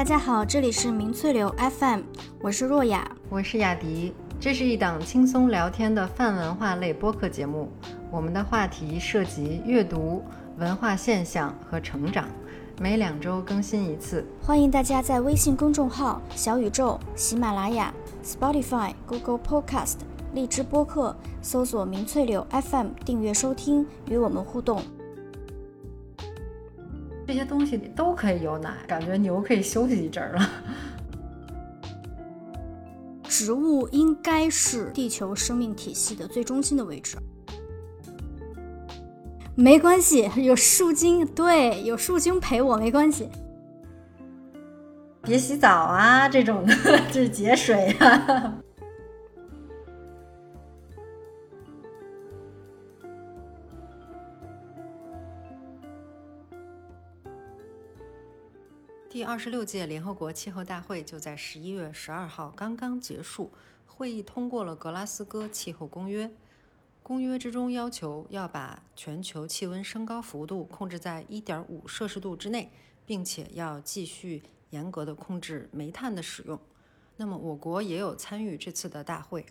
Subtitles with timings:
[0.00, 2.00] 大家好，这里是明翠流 FM，
[2.40, 4.14] 我是若雅，我是雅迪。
[4.40, 7.70] 这是一档轻松聊天的泛文化类播客节目，
[8.10, 10.24] 我们的话题涉及阅读、
[10.56, 12.26] 文化现象和成长，
[12.80, 14.24] 每两周更新一次。
[14.42, 17.92] 欢迎大家在微信公众号、小宇宙、喜马拉雅、
[18.24, 19.96] Spotify、Google Podcast、
[20.32, 24.82] 荔枝播客搜索“明翠柳 FM” 订阅收听，与我们互动。
[27.30, 30.50] 这些东西都可以有奶，感觉牛可以休息一阵儿了。
[33.22, 37.16] 植物应该是地球生命体系的最中心的位置。
[39.54, 43.28] 没关系，有树精，对，有树精陪我没关系。
[45.22, 46.74] 别洗澡啊，这种的，
[47.14, 48.58] 这是节水啊。
[59.20, 63.52] 第二十六届联合国气候大会就在十一月十二号刚刚结束，
[63.84, 66.26] 会议通过了《格拉斯哥气候公约》。
[67.02, 72.72] 公约之中要求要把全球气温升高幅度控制在一点五摄氏度之内，
[73.04, 76.58] 并且要继续严格的控制煤炭的使用。
[77.18, 79.44] 那么我国也有参与这次的大会，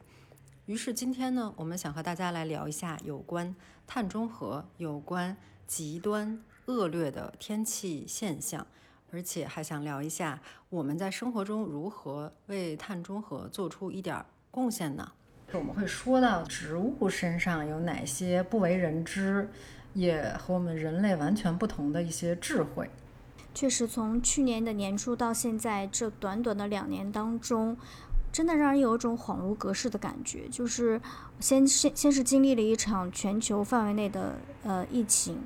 [0.65, 8.65] 于是今天呢，我们想和大家来聊一下有关碳中和、有关极端恶劣的天气现象。
[9.11, 15.11] 而且还想聊一下，我们在生活中如何为碳中和做出一点贡献呢？
[15.53, 19.49] 我们会说到植物身上有哪些不为人知，
[19.93, 22.87] 也和我们人类完全不同的一些智慧。
[23.55, 27.75] 确实，从去年的年初到现在这短短的两年当中，
[28.31, 30.47] 真的让人有一种恍如隔世的感觉。
[30.49, 31.01] 就是
[31.39, 35.39] 先先先是经历了一场全球范围内的呃疫情。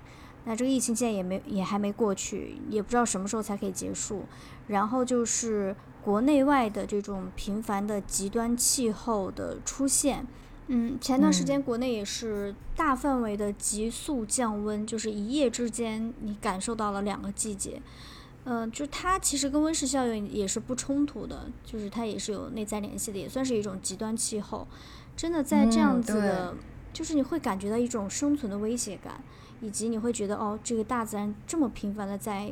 [0.45, 4.23] 那这个疫情现在也没也还没过去，也不知道什么时候才可以结束。
[4.67, 10.26] 然后就是国内外的这种频繁的极端气候的出现，
[10.67, 17.81] 嗯，前段时间国内也是大范围的急速降温，就是一夜之间你感受到了两个季节，
[18.45, 24.67] 嗯，就它其实跟温室效应也是不冲突的，就是它也是有内在联系的，也算是一种极端气候。
[25.15, 26.55] 真的在这样子的，
[26.92, 29.21] 就是你会感觉到一种生存的威胁感。
[29.63, 32.51] 以及你会觉得哦，这个大自然这么频繁的在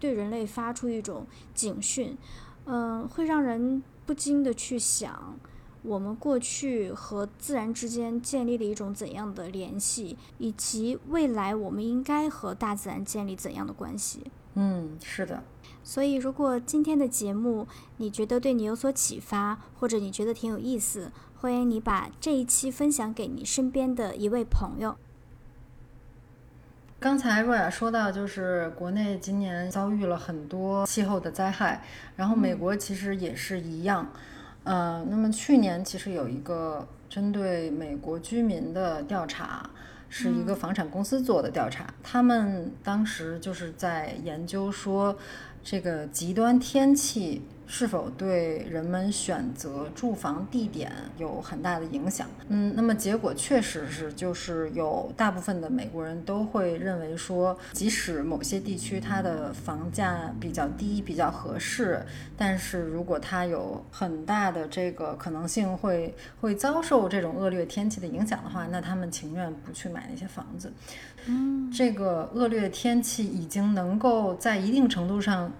[0.00, 1.24] 对人类发出一种
[1.54, 2.18] 警讯，
[2.64, 5.38] 嗯，会让人不禁的去想，
[5.82, 14.24] 我们过去和自然之间建立了一种怎样的联系，以及未来我们应该和大自然建立怎样的关系？
[14.54, 15.44] 嗯，是的。
[15.84, 17.68] 所以，如果今天的节目
[17.98, 24.96] 你觉得对你有所启发，或者你觉得挺有意思，欢迎你把这一期分享给你身边的一位朋友。
[27.00, 31.82] 刚才若雅说到，就是国内今年遭遇了很多气候的灾害，
[32.14, 34.12] 然后美国其实也是一样。
[34.64, 39.70] 呃，那么去年其实有一个针对美国居民的调查，
[40.10, 45.16] 是一个房产公司做的调查，他们当时就是在研究说，
[45.64, 47.40] 这个极端天气。
[47.72, 52.26] 是否对人们选择住房地点有很大的影响？
[52.48, 62.04] 嗯，那么结果确实是，就是有大部分的美国人都会认为说，即使某些地区它的房价比较低、比较合适，
[62.36, 70.72] 但是如果它有很大的这个可能性会会遭受这种恶劣天气的影响的话，那他们情愿不去买那些房子。
[71.26, 75.52] 嗯，这个恶劣天气已经能够在一定程度上。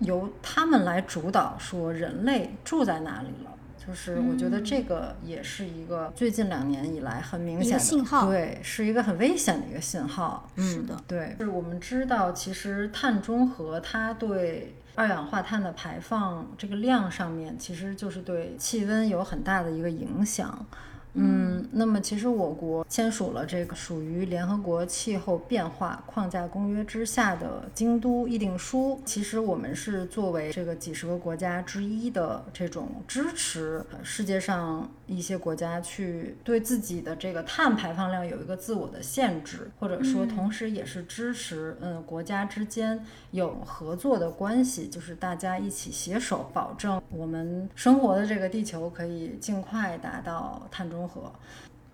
[0.00, 3.50] 由他们来主导，说人类住在哪里了，
[3.86, 10.48] 就是我觉得这个也是一个最近两年以来很明显的信号，对，是一个很危险的一个信号。
[10.56, 20.66] 是的，对，就是我们知道，其实碳中和它对二氧化碳的排放这个量上面，其实就是对气温有很大的一个影响。
[21.14, 50.99] 嗯，那么其实我国签署了这个属于联合国气候变化框架公约之下的京都议定书，其实我们是作为这个几十个国家之一的这种支持世界上一些国家去对自己的这个碳排放量有一个自我的限制，或者说同时也是支持嗯国家之间有合作的关系，就是大家一起携手保证我们生活的这个地球可以尽快达到碳中。
[51.00, 51.32] 中和，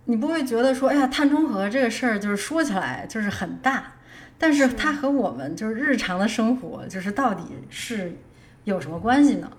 [0.06, 3.92] 你不会觉得说，哎呀，碳中和这个事儿就是说起来就是很大，
[4.36, 8.18] 但是它和我们就是日常的生活就是到底是
[8.64, 9.50] 有什么关系呢？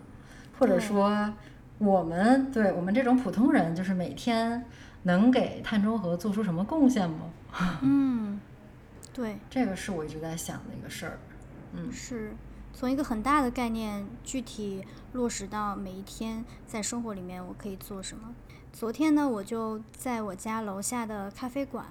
[0.59, 1.33] 或者说，
[1.77, 4.65] 我们对我们这种普通人，就是每天
[5.03, 7.31] 能给碳中和做出什么贡献吗？
[7.81, 8.39] 嗯，
[9.13, 11.19] 对，这个是我一直在想的一个事儿。
[11.73, 12.33] 嗯，是。
[12.73, 18.35] 从一个很大的概念具体落实到每一天在生活里面我可以做什么。
[18.77, 21.83] 昨天呢，我就在我家楼下的咖啡馆，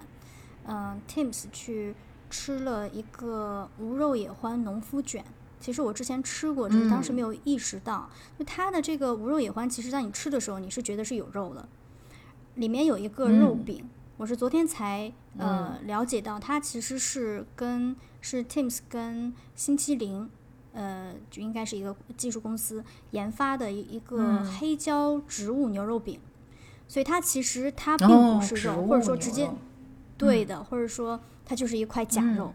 [0.69, 1.97] 嗯，Tim's 去
[2.31, 5.25] 吃了一个无肉野欢农夫卷。
[5.59, 11.69] 其实我之前吃过，只是当时没有意识到，就它的这个无肉野欢，其实在你吃的时候，你是觉得是有肉的，
[12.55, 13.85] 里面有一个肉饼。
[14.17, 20.31] 我是昨天才呃了解到，它其实是跟是 Tim's 跟星期零。
[20.73, 26.21] 呃，就应该是一个技术公司研发的一一个黑椒植物牛肉饼，
[26.89, 29.51] 所以它其实它并不是肉，或者说直接
[30.17, 32.53] 对的，或者说它就是一块假肉。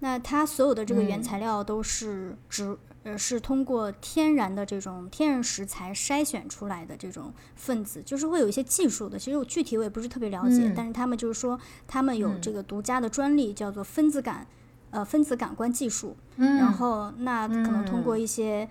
[0.00, 9.18] 那它所有的这个原材料都是植呃是通过天然的这种天然食材筛选出来的这种分子，就是会有一些技术的。
[9.18, 14.46] 其实我具体我也不是特别了解，但是他们就是说他们有这个独家的专利，叫做分子感。
[14.90, 18.66] 呃，分子感官技术，然后那可能通过一些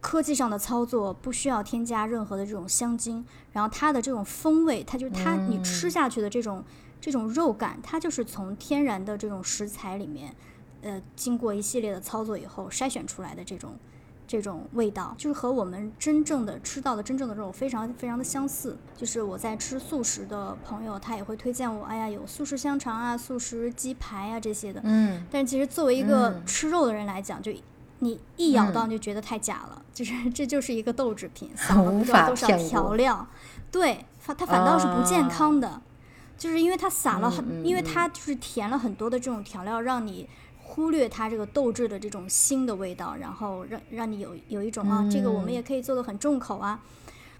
[0.00, 6.64] 科技上的操作，不需要添加任何的这种香精，然后它的这种风味，它就是它你吃下去的这种
[7.00, 10.34] 这种肉感，它就是从天然的这种食材里面，
[10.82, 13.78] 呃，经过一系列的操作以后筛选出来的这种。
[14.30, 18.78] 这种味道就是和我们真正的吃到的真正的肉非常非常的相似。
[18.96, 24.80] 就是我在吃素食的朋友，他也会推荐我，哎呀，有素食香肠啊、素食鸡排啊这些的。
[24.84, 25.26] 嗯。
[25.32, 27.52] 但其实作为一个吃肉的人来讲，就
[28.00, 33.26] 你一咬到就觉得太假了，就是这就是一个豆制品，撒了不知道多少调料。
[33.70, 35.80] 对，它它反倒是不健康的，
[36.36, 40.28] 就是因为它撒了很，因为它就是填了很多的这种调料，让你。
[40.72, 46.80] 忽略它这个豆制的这种腥的味道，然后让让你有有一种啊，这个我们也可以做的很重口啊。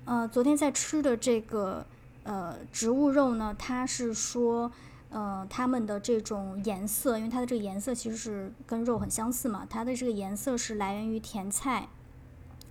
[0.05, 1.87] 呃，昨天在吃的这个
[2.25, 4.73] 呃植物肉呢，它是说
[5.11, 11.89] 呃它们的这种颜色，因为它的这个颜色其实是跟肉很相似嘛，它的这个颜色是来源于甜菜，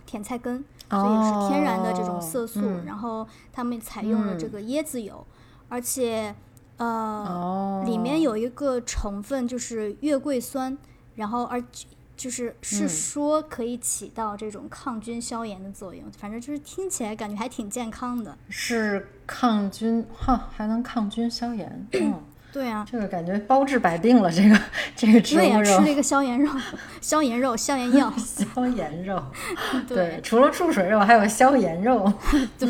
[0.05, 2.61] 甜菜根，所以是天然的这种色素。
[2.85, 5.25] 然后他们采用了这个椰子油，
[5.69, 6.35] 而且。
[6.81, 10.77] 呃，里面有一个成分就是月桂酸，
[11.15, 11.61] 然后而
[12.15, 18.37] 就是是说可以起到这种抗菌消炎的作用，反正就是听起来感觉还挺健康的。
[18.47, 22.13] 是抗菌哈，还能抗菌消炎， 嗯。
[22.51, 24.31] 对啊，这个感觉包治百病了。
[24.31, 24.59] 这个
[24.95, 26.51] 这个植物肉，吃了一个消炎肉，
[26.99, 29.23] 消炎肉，消炎药， 消炎肉。
[29.87, 32.11] 对，除了注水肉，还有消炎肉。
[32.57, 32.67] 对，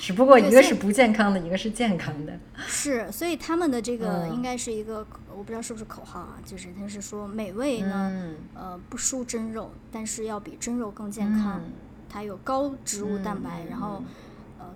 [0.00, 2.32] 只不过一个是不健康的，一个是健康的。
[2.66, 5.06] 是，所以他们的这个应该是一个，
[5.36, 11.60] 我不知道是不是口号啊，就是他是说美味呢，呃，不输真肉，但是要比真肉更健康。
[12.08, 14.02] 它有高植物蛋白，然后。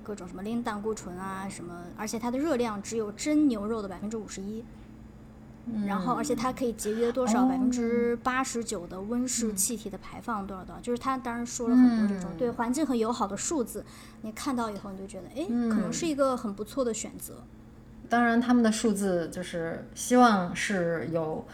[0.09, 4.65] 各种什么零胆固醇啊，什么，而且它的热量只有真牛肉的百分之五十一，
[5.87, 13.85] 然后而且它可以节约多少百分之八十九的温室气体的排放多少多少，就是它当然说了很多这种对环境很友好的数字，
[14.23, 17.35] 你看到以后你就觉得哎，可能是一个很不错的选择。
[18.09, 21.47] 当然他们的数字就是希望是有。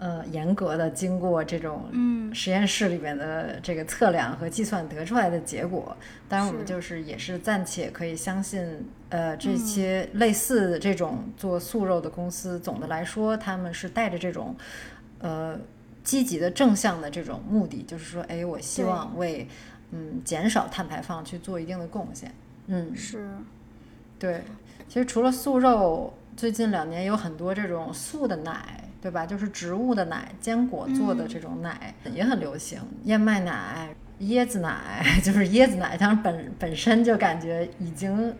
[0.00, 1.90] 呃，严格的经过这种
[2.32, 5.96] 实验室里面的这个测量和计算得出来的结果，
[6.28, 8.64] 当然我们就是也是暂且可以相信，
[9.08, 14.54] 呃，这些类似这种做素肉的公司，总的来说他们是带着这种
[15.18, 15.58] 呃
[16.04, 19.48] 积极的正向的这种目的，就是说，哎，我希望为
[19.90, 22.32] 嗯减少碳排放去做一定的贡献。
[22.68, 23.28] 嗯，是，
[24.16, 24.44] 对，
[24.86, 28.84] 其实除了素肉，最近两年有很多这种素的奶。
[29.00, 29.24] 对吧？
[29.24, 33.88] 就是植物的奶、坚果做的这种奶也很流行，燕麦奶、
[34.20, 38.34] 椰子奶， 就是椰子奶，它本本身就感觉已经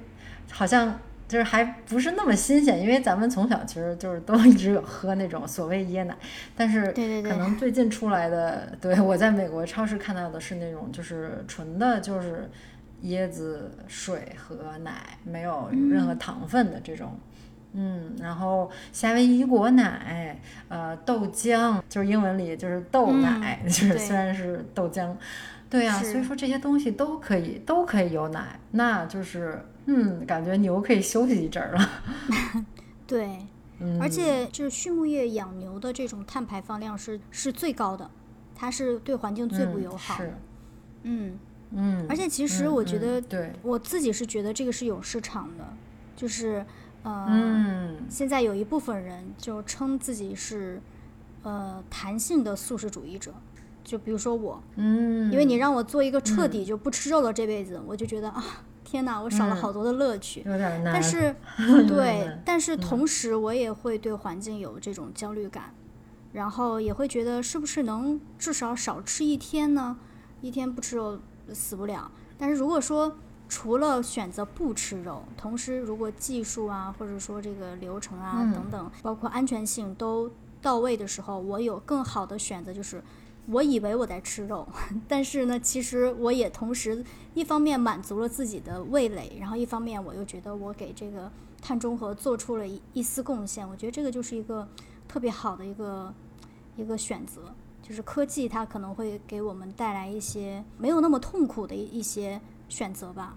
[0.50, 0.98] 好像
[1.28, 6.16] 就是还不是那么新鲜，因为咱们从小其实就是都一直有喝那种所谓椰奶，
[6.56, 6.90] 但是
[7.22, 12.50] 可能最近出来的，对我在美国超市看到的是那种就是纯的，就是
[13.04, 17.12] 椰子水和奶，没有任何糖分的这种。
[17.12, 17.20] 嗯，
[18.18, 25.14] 然后夏威夷果奶，呃，豆浆，就是英文里就是豆奶， 就是虽然是豆浆，
[25.70, 31.90] 对呀，所以说这些东西都可以，都可以有奶，那就是，嗯，感觉牛可以休息一阵儿了。
[33.06, 33.46] 对，
[34.00, 38.10] 而且就是畜牧业养牛的这种碳排放量是是最高的，
[38.56, 40.38] 它是对环境最不友好的。
[41.02, 41.38] 嗯
[41.70, 45.64] 嗯，而且其实我觉得，对，我自己是觉得这个是有市场的，
[46.16, 46.64] 就是。
[47.02, 50.80] 呃，现在有一部分人就称自己是，
[51.42, 53.32] 呃，弹性的素食主义者，
[53.84, 58.44] 就比如说我，嗯，因为你让我做一个彻底就不吃肉的这辈子，我就觉得啊，
[58.84, 60.92] 天哪，我少了好多的乐趣，有点难。
[60.92, 61.34] 但是，
[61.86, 65.72] 对，但是同时我也会对环境有这种焦虑感，
[66.32, 69.96] 然后也会觉得是不是能至少少吃一天呢？
[70.40, 71.20] 一天不吃肉
[71.52, 72.10] 死不了。
[72.36, 73.16] 但是如果说
[73.48, 83.02] 除了选择不吃肉，同时如果技术啊，或者说这个流程啊等等，包括安全性都到位的时候，我有更好的选择，就是
[83.46, 84.68] 我以为我在吃肉，
[85.08, 87.02] 但是呢，其实我也同时
[87.32, 93.66] 一方面满足了自己的味蕾，然后一方面我又觉得我给这个碳中和做出了一一丝贡献。
[93.66, 94.68] 我觉得这个就是一个
[95.08, 96.12] 特别好的一个
[96.76, 97.40] 一个选择，
[97.82, 102.38] 就是科技它可能会给我们带来一些没有那么痛苦的一一些。
[102.68, 103.34] 选择吧，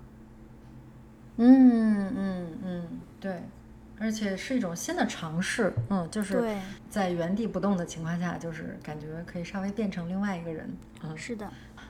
[1.37, 2.87] 嗯嗯嗯，
[3.19, 3.41] 对，
[3.99, 6.57] 而且是一种新的尝试，嗯，就是
[6.89, 10.69] 在原地不动的情况下，就是感觉可以稍微变成另外一个人，
[11.03, 11.49] 嗯，是的，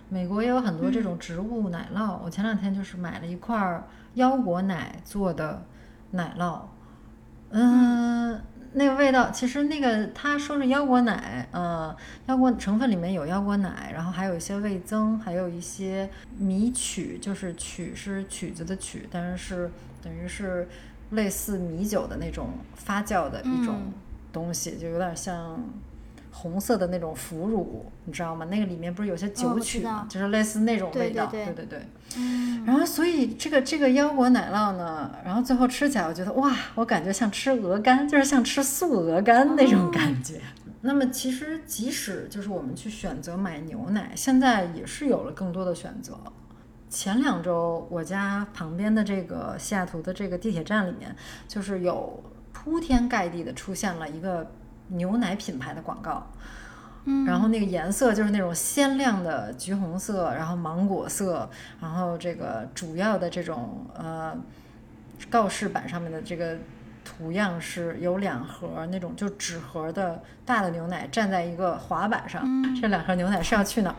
[0.09, 3.83] 美国也有很多这种植物奶酪，我前两天就是买了一块
[4.13, 5.63] 腰果奶做的
[6.11, 6.61] 奶酪，
[7.49, 8.41] 嗯。
[8.73, 11.95] 那个味道，其实那个他说是腰果奶，呃，
[12.27, 20.67] 腰果成分里面有腰果奶，然后还有一些味增，还有一些米曲，就是曲是曲子的曲，但是是等于是
[21.11, 23.91] 类似米酒的那种发酵的一种
[24.31, 25.59] 东西，就有点像。
[26.33, 28.45] 红色的那种腐乳，你知道吗？
[28.49, 30.07] 那个里面不是有些酒曲吗？
[30.09, 31.85] 就是类似那种味道，对对对。
[32.17, 32.63] 嗯。
[32.65, 40.41] 然后，所以这个这个腰果奶酪呢，然后最后吃起来，我觉得哇，我感觉像吃鹅肝，就是像吃素鹅肝那种感觉。
[40.81, 46.17] 那么，其实即使就是我们去选择买牛奶，现在也是有了更多的选择。
[46.89, 51.15] 前两周，我家旁边的这个西雅图的这个地铁站里面，
[51.47, 54.51] 就是有铺天盖地的出现了一个。
[54.93, 56.29] 牛奶品牌的广告，
[57.25, 61.49] 然后那个颜色就是那种鲜亮的橘红色，然后芒果色，
[61.81, 64.35] 然后这个主要的这种呃
[65.29, 66.57] 告示板上面的这个
[67.03, 72.43] 图样是有两盒那种就纸盒的大的牛奶站在一个滑板上，
[72.79, 73.95] 这两盒牛奶是要去哪儿？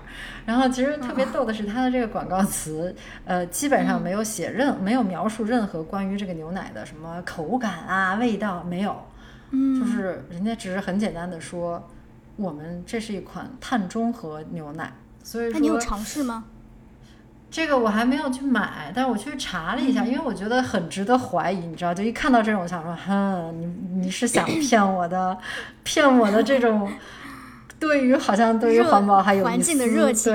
[0.46, 2.94] 然后其实特别逗的是它的这个广告词，
[3.24, 8.96] 呃，基本上没有写任没有描述任何关于这个牛奶的什么口感啊、味道没有。
[9.78, 11.90] 就是人家只是很简单的说，
[12.36, 15.52] 我们这是一款碳中和牛奶，所以说。
[15.54, 16.44] 那你有尝试吗？
[17.50, 23.66] 这个我还没有去买，但是我去查了一下，因为我觉得很值得怀疑，你知道，就一看到这种，我想说，哼，你
[24.00, 25.36] 你是想骗我的，
[25.84, 26.90] 骗我的这种，
[27.78, 30.32] 对于好像对于环保还有环境的热情，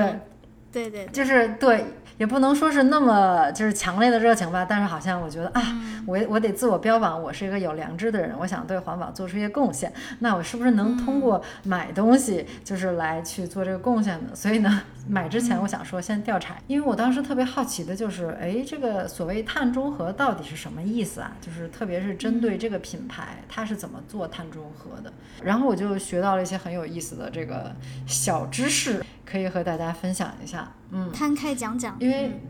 [0.70, 1.84] 对对对，就是对。
[2.18, 5.62] 也不能说是那么就是强烈的热情吧，但是好像我觉得啊，
[6.06, 14.30] 我我得自我标榜，我是一个有良知的人，我想对环保做出一些贡献，那我是不是能通过买东西就是来去做这个贡献呢？
[14.34, 14.82] 所以呢。
[15.10, 21.32] 买之前，我想说先调查，因为我当时特别好奇的就是，哎，这个所谓碳中和到底是什么意思啊？
[21.40, 25.10] 就是特别是针对这个品牌，它是怎么做碳中和的？
[25.42, 27.74] 然后我就学到了一些很有意思的这个
[28.06, 30.70] 小知识，可以和大家分享一下。
[30.90, 31.96] 嗯，摊开讲讲。
[32.00, 32.40] 因为，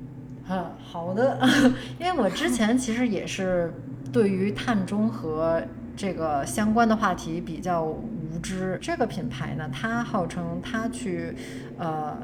[0.48, 1.38] 嗯，好的，
[1.98, 3.72] 因为我之前其实也是
[4.12, 5.62] 对于碳中和
[5.96, 8.78] 这个相关的话题比较无知。
[8.80, 11.34] 这个品牌呢，它号称它去，
[11.78, 12.16] 呃。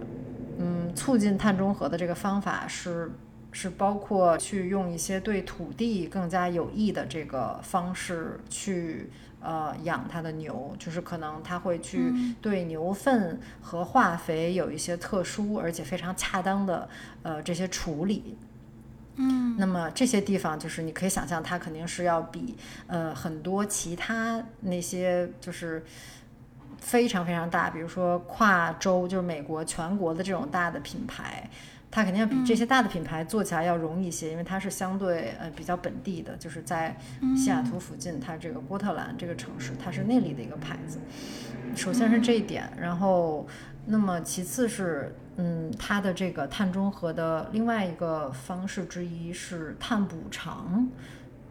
[0.56, 3.10] 嗯，促进碳中和的这个方法是
[3.54, 9.08] 是包括去用一些对土地更加有益的这个方式去
[9.40, 16.88] 呃养它的牛，就是可能它会去对牛粪和化肥有一些特殊而且非常恰当的
[17.22, 18.36] 呃这些处理。
[19.14, 22.56] 嗯，那么这些地方就是你可以想象，它肯定是要比
[22.88, 25.84] 呃很多其他那些就是。
[26.80, 31.48] 非常非常大，比如说跨州，就是美国全国的这种大的品牌，
[31.94, 36.98] 它肯定要比这些大的品牌做起来要容易一些，因为它是相对呃比较本地的，就是在
[37.36, 40.98] 西雅图附近，它这个波特兰这个城市，它是那里的一个牌子。
[41.76, 43.46] 首先是这一点，然后
[43.86, 50.88] 那么其次是，嗯，它的这个碳中和的另外一个方式之一是碳补偿。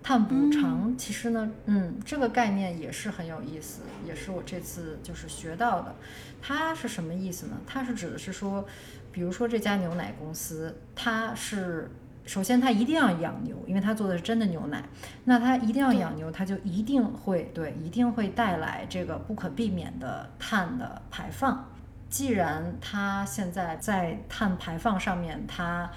[0.03, 5.95] 碳补偿其实呢，嗯，这个概念也是很有意思，也是我这次就是学到的。
[6.41, 7.53] 它是什么意思呢？
[7.65, 8.65] 它是指的是说，
[9.13, 11.89] 比如说这家牛奶公司，它是
[12.25, 14.84] 首先它一定要养牛，因为它做的是真的牛奶。
[15.24, 21.70] 那它一定要养牛，它就一定会对，一定会带来这个不可避免的碳的排放。
[22.10, 25.89] 既然它现在在碳排放上面，它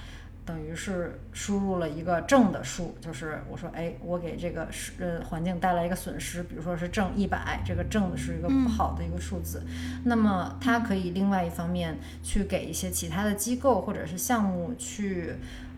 [0.46, 9.60] 等于是输入了一个正的数，就是我说，哎，我给这个是呃环境带来一个损失，比如说是正一百，这个正的是一个不好的一个数字。
[10.04, 15.34] 那么它可以另外一方面去给一些其他的机构或者是项目去，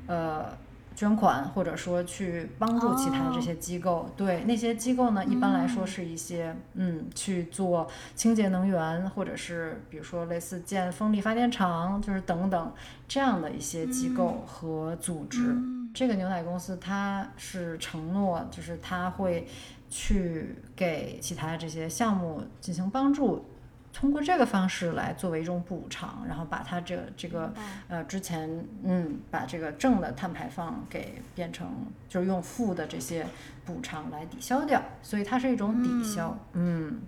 [0.07, 0.55] 呃，
[0.99, 4.11] 捐款，或者说去帮助其他的这些机构。
[4.17, 7.87] 对那些机构呢，一般来说是一些嗯去做
[8.17, 12.73] 清洁能源，或者是比如说类似建风力发电厂，就是等等
[13.07, 15.55] 这样的一些机构和组织。
[15.95, 19.47] 这个牛奶公司它是承诺，就是它会
[19.89, 23.45] 去给其他这些项目进行帮助。
[23.93, 27.53] 通过这个方式来作为一种补偿，然后把它这这个
[27.89, 31.67] 呃之前嗯把这个正的碳排放给变成
[32.09, 33.27] 就是用负的这些
[33.65, 37.01] 补偿来抵消掉，所以它是一种抵消，嗯，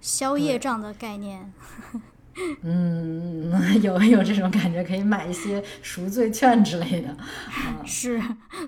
[0.00, 1.50] 消业障的概念，
[2.62, 7.16] 嗯，有有这种感觉，可以买一些赎罪券之类的，
[7.86, 8.20] 是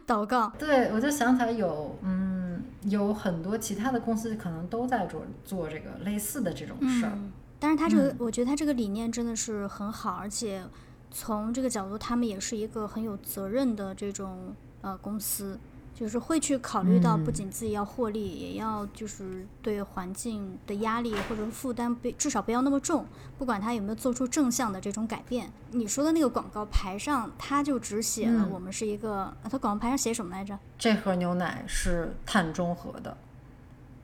[0.06, 7.12] 祷告，对我就想起来有嗯有很多其他的公司可能都在做做这个类似的这种事儿。
[7.58, 10.62] 但是他这个，我觉得他这个理念真的是很好，而且
[11.10, 15.58] 从这个角度，他们也是一个很有责任的这种呃公司，
[15.94, 23.06] 就是会去考虑到不仅自己要获利，也要就是对环境的压力或者负担，不至少不要那么重。
[23.38, 25.50] 不管他有没有做出正向的这种改变。
[25.70, 30.58] 你说的那个广告牌上，他就只写了我们是一个，他广告牌上写什么来着？
[30.78, 33.16] 这盒牛奶是碳中和的，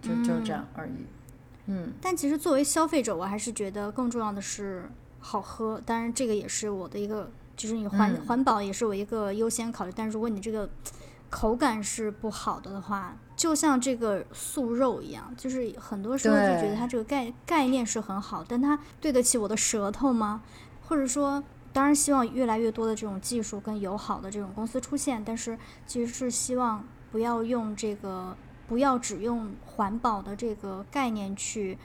[0.01, 0.93] 就就这样而已。
[1.67, 4.91] 嗯，但其实作为消费者，我还是觉得更重要的是
[5.21, 5.81] 好喝。
[5.87, 9.93] 当然，这个也是我的一个，就是你环环保也是我一个优先考虑。
[9.95, 10.69] 但如果你这个
[11.31, 20.43] 口感是不好的的话，就像这个素肉一样，就是很多时候就觉得它这个概概念是很好，但它对得起我的舌头吗？
[20.89, 21.43] 或者说，
[21.73, 28.37] 当然希望越来越多的这种技术跟友好的这种公司出现，但是其实是希望不要用这个。
[28.73, 31.77] 不要只用环保的这个概念去，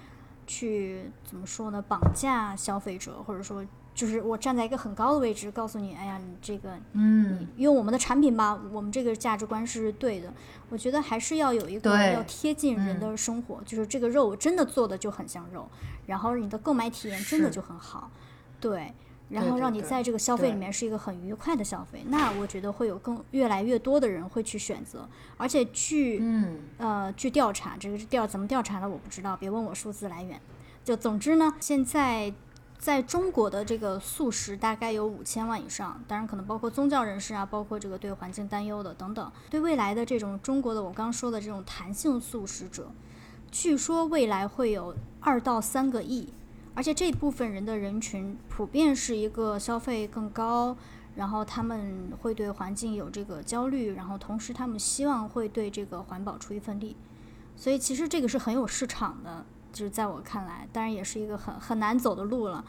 [0.48, 1.84] 去怎么说呢？
[1.86, 3.62] 绑架消费者，或者说，
[3.94, 10.32] 就是我站在一个很高的位置，告诉你，哎呀，你这个，嗯，用我们的产品吧，我们这个价值观是对的。
[10.70, 15.68] 我觉得还是要有一个要贴近人的生活，就是这个肉真的做的就很像肉，
[16.06, 18.10] 然后你的购买体验真的就很好，
[18.62, 18.94] 对。
[19.30, 25.08] 然后让你在这个消费里面是一个很愉快的消费，那我觉得会有更越来越多的人会去选择。
[25.36, 26.24] 而且据
[26.78, 30.40] 呃据调查，这个调怎么调查的我不知道，别问我数字来源。
[30.86, 32.34] 就总之呢，现在
[32.78, 39.30] 在中国的这个素食大概有五千万以上，当然可能包括宗教人士啊，包括这个对环境担忧的等等。
[39.50, 42.90] 对未来的这种中国的我刚说的这种弹性素食者，
[43.52, 46.30] 据说未来会有二到三个亿。
[46.78, 50.78] 而且这部分人的人群普遍是一个消费更高，
[51.16, 56.96] 然后他们会对环境有这个焦虑，然后同时他们希望会对这个环保出一份力，
[57.56, 62.64] 所以其实这个是很有市场的，就是在我看来，当然也是一个很很难走的路了。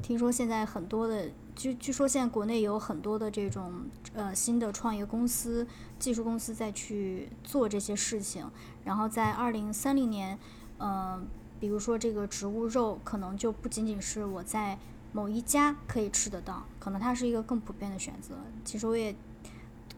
[0.00, 3.72] 听说现在很多的，据据说现在国内有很多的这种
[4.14, 5.66] 呃新的创业公司、
[5.98, 8.48] 技术公司在去做这些事情，
[8.84, 10.38] 然后在二零三零年，
[10.78, 11.26] 嗯。
[11.60, 14.78] 比如说，这个植物肉可能就不仅仅是我在
[15.12, 18.34] 某一家可以吃得到，可能它是一个更普遍的选择。
[18.64, 19.14] 其实我也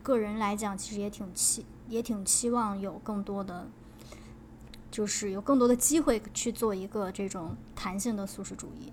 [0.03, 3.66] 个人来讲，其实也挺期也挺期望有更多的，
[4.90, 8.92] 就是有更多的机会去做一个这种弹性的素食主义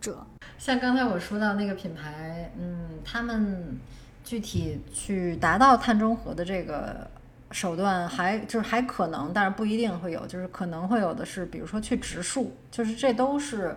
[0.00, 0.26] 者。
[0.58, 3.78] 像刚才我说到那个品牌，嗯，他们
[4.24, 7.10] 具体去达到碳中和的这个。
[7.52, 13.76] 手段还就是还可能，但是不一定会有，就是可能会有的是，比如说去植树，就是这都是，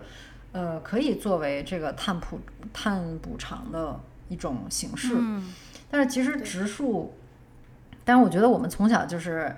[0.51, 2.39] 呃，可以作为这个碳补
[2.73, 5.13] 碳补偿的一种形式。
[5.15, 5.53] 嗯。
[5.91, 7.13] 但是其实植树，
[8.03, 9.55] 但是我觉得我们从小就是。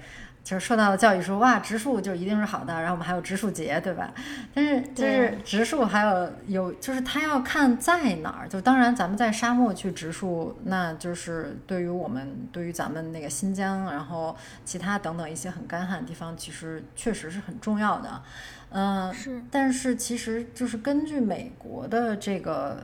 [0.48, 4.14] 就是受到的教育说哇植树就一定是好的，然后我们还有植树节，对吧？
[4.54, 14.34] 但是就是植树还有有就是它要看在哪儿，就当然咱们在沙漠去植树，那就是对于我们对于咱们那个新疆，然后
[14.64, 18.22] 其他等等一些很干旱的地方，其实确实是很重要的。
[18.70, 19.42] 嗯，是。
[19.52, 22.84] 但是其实就是根据美国的这个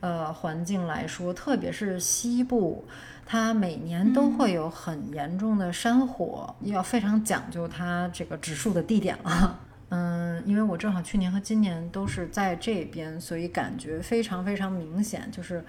[0.00, 2.86] 呃环境来说，特别是西部。
[3.26, 9.60] 它每年都会有很严重的山火，要非常讲究它这个植树的地点了。
[9.90, 15.64] 嗯，因为我正好去年和今年都是在这边，所以感觉非常非常明显，就是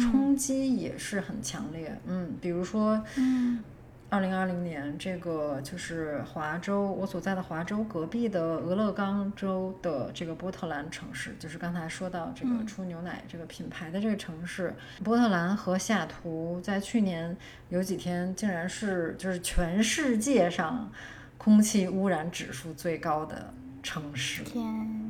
[0.00, 1.98] 冲击也是很强烈。
[2.06, 3.62] 嗯，比如说，嗯。
[4.08, 17.36] 二零二零年，这个就是华州，我所在的华州隔壁的俄勒冈州的这个波特兰城市，就是刚才说到这个出牛奶这个品牌的这个城市，波特兰和西雅图在去年
[17.68, 20.88] 有几天竟然是就是全世界上
[21.36, 24.44] 空气污染指数最高的城市。
[24.44, 24.64] 天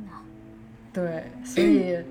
[0.05, 0.21] 呐，
[0.91, 2.03] 对，所以。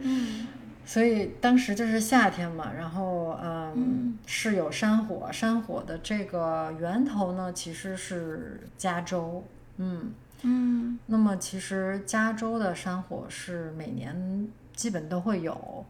[0.87, 9.45] 所以当时就是夏天嘛，然后嗯嗯是有山火，山火的这个源头呢其实是加州，
[9.79, 10.99] 嗯，嗯。
[11.07, 15.85] 那么其实加州的山火是每年基本都会有，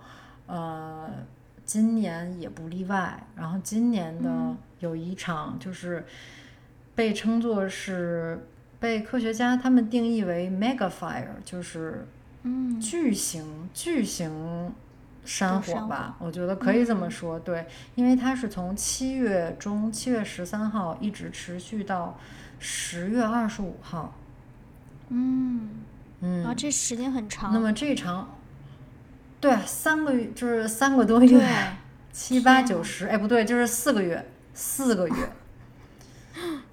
[0.47, 1.11] 呃，
[1.67, 3.23] 今年也不例外。
[3.37, 4.57] 然后今年的嗯。
[4.81, 6.05] 有一场就是
[6.95, 8.47] 被称作是
[8.79, 12.07] 被科学家他们定义为 mega fire，就是
[12.43, 12.81] 嗯。
[12.81, 14.73] 巨型巨型
[15.27, 17.39] 山火山吧，我觉得可以这么嗯说。
[17.41, 22.19] 对，因为它是从七月中七月十三号一直持续到
[22.59, 24.15] 十月二十五号。
[25.09, 25.71] 嗯，
[26.21, 27.53] 嗯，啊，这时间很长。
[27.53, 28.37] 那么这场，
[29.41, 31.47] 对，三个月就是三个多对月，
[32.13, 35.15] 七八九十，哎，不对，就是四个月，四个月。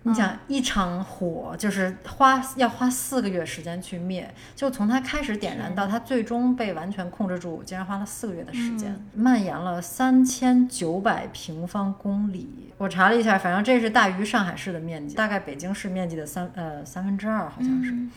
[0.04, 12.72] 你想，一场火就是花要花四个月时间去灭，就从它开始点燃到它最终被完全控制住，竟然花了四个月的时间，蔓延了三千九百平方公里。
[12.78, 17.92] 我查了一下，反正这是大于上海市的面积，大概北京市面积的三呃三分之二，好像是。
[17.92, 18.12] 嗯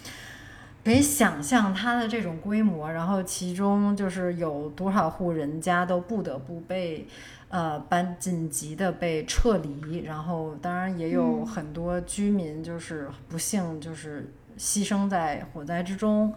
[0.85, 7.05] 可以想象它的这种规模，然后其中就是有多少户人家都不得不被，
[7.49, 16.33] 呃，班紧急的被撤离，然后当然也有嗯很多居民就是不幸就是牺牲在火灾之中。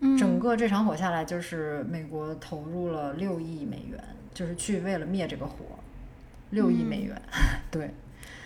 [0.00, 3.98] 嗯整个这场火下来，就是美国投入了六亿美元，
[4.32, 5.56] 就是去为了灭这个火，
[6.50, 7.22] 六亿美嗯元，
[7.70, 7.94] 对。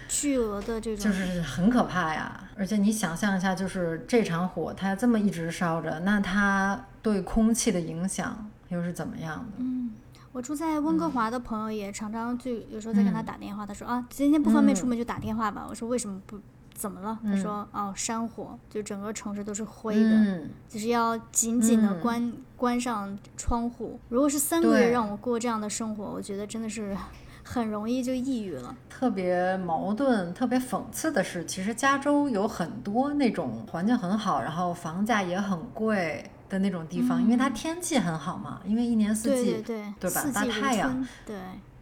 [0.08, 2.50] 巨额的这种，就是很可怕呀。
[2.54, 9.52] 而且你想象一下，就是这场火它这么一直烧着，那它对空气的影响又是怎么样的？
[9.58, 9.90] 嗯，
[10.32, 15.66] 我住在温哥华的朋友也常常就有时候在跟他打电话，他说啊，今天不方便出门就打电话吧。
[15.68, 16.38] 我说为什么不？
[16.74, 17.16] 怎么了？
[17.22, 24.00] 他说哦，山火，就整个城市都是灰的，嗯，就是要紧紧的嗯关、关上窗户。
[24.08, 26.96] 如果是三个月让我过这样的生活，我觉得真的是
[27.44, 28.74] 很容易就抑郁了。
[28.88, 41.34] 特别矛盾、特别讽刺的是，其实加州有很多那种环境很好，然后房价也很贵的那种地方，因为它天气很好嘛，因为一年四季对对对，对吧大太阳，对，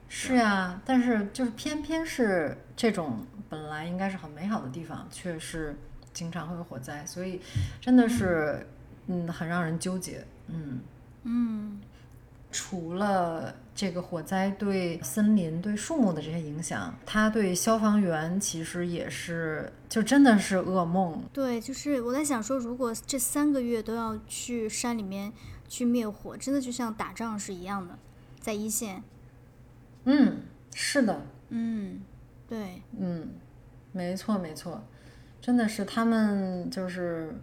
[0.08, 5.76] 是呀，但是就是偏偏是这种本来应该是很美好的地方，却是
[6.12, 7.40] 经常会有火灾，所以
[7.80, 8.64] 真的是
[9.08, 10.24] 嗯很让人纠结。
[10.46, 10.78] 嗯，
[11.24, 11.80] 嗯
[12.52, 21.22] 除了这个火灾对森林、对树木的这些影响，它对消防员其实也是就真的是噩梦。
[21.32, 25.32] 对，就是我在想说，如果这三个月都要去山里面
[25.68, 27.98] 去灭火，真的就像打仗是一样的，
[28.40, 29.02] 在一线。
[30.04, 30.38] 嗯，
[30.74, 32.00] 是的，嗯，
[32.48, 33.28] 对，嗯，
[33.92, 34.82] 没错没错，
[35.40, 37.34] 真的是他们就是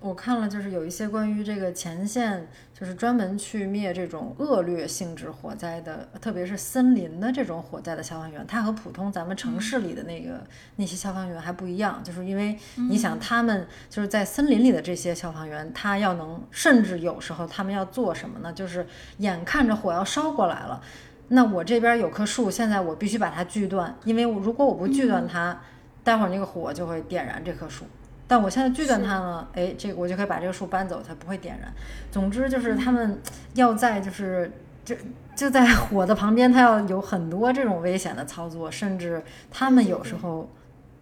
[0.00, 10.42] 我看了，就是有一些关于这个前线，就是专门去灭这种恶劣性质火灾的，特别是森林的这种火灾的消防员，他和普通咱们城市里的那个、
[10.76, 12.58] 那些消防员还不一样，就是因为
[12.88, 18.50] 你想他们就是在森林里的这些消防员，他要能，甚至有时候他们要做什么呢？
[18.50, 18.86] 就是
[19.18, 20.80] 眼看着火要烧过来了。
[21.28, 25.60] 那我这边有棵树，现在我必须把它锯断，因为我如果我不锯断它，
[26.02, 27.84] 待会儿那个火就会点燃这棵树。
[28.30, 31.68] 但我现在锯断它呢，哎，这个我就可以把这个树搬走，它不会点燃。
[32.12, 33.20] 总之就是他们
[33.54, 34.52] 要在就是
[34.84, 34.94] 就
[35.34, 40.48] 就在火的旁边，他要有很多这种危险的操作，甚至他们有时候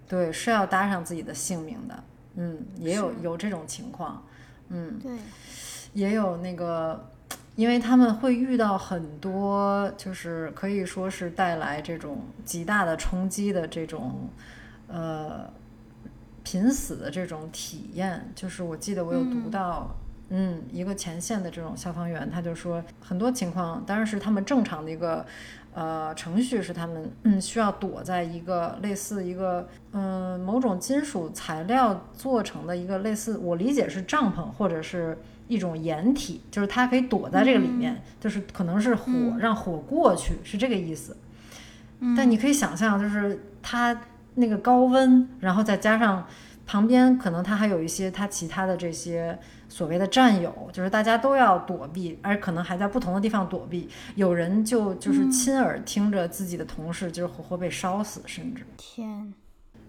[0.08, 2.02] 对是要搭上自己的性命的。
[2.36, 4.24] 嗯，也有有这种情况。
[4.70, 5.12] 嗯，对，
[5.92, 7.10] 也有那个，
[7.56, 14.30] 因为他们会遇到很多，就是可以说是带来这种极大的冲击的这种，
[14.86, 15.50] 呃，
[16.50, 18.32] 濒死的这种体验。
[18.34, 19.96] 就是我记得我有读嗯到，
[20.30, 25.24] 嗯一个前线的这种消防员，他就说很多情况，当然是他们正常的一个。
[25.74, 41.16] 呃，程序是他们嗯需要躲在一个类似一个嗯、呃某种金属材料做成的一个类似我理解是帐篷或者是一种掩体，就是它可以躲在这个里面，就是可能是火、嗯让火过去是这个意思。
[42.00, 43.96] 嗯但你可以想象，就是它
[44.38, 46.26] 那个高温，然后再加上
[46.66, 53.88] 旁边可能他还有一些他其他的这些所谓的战友，就是大家都要躲避，而可能还在不同的地方躲避。
[54.14, 59.32] 有人就就是亲耳听着自己的同事就是活活被烧死，甚至天，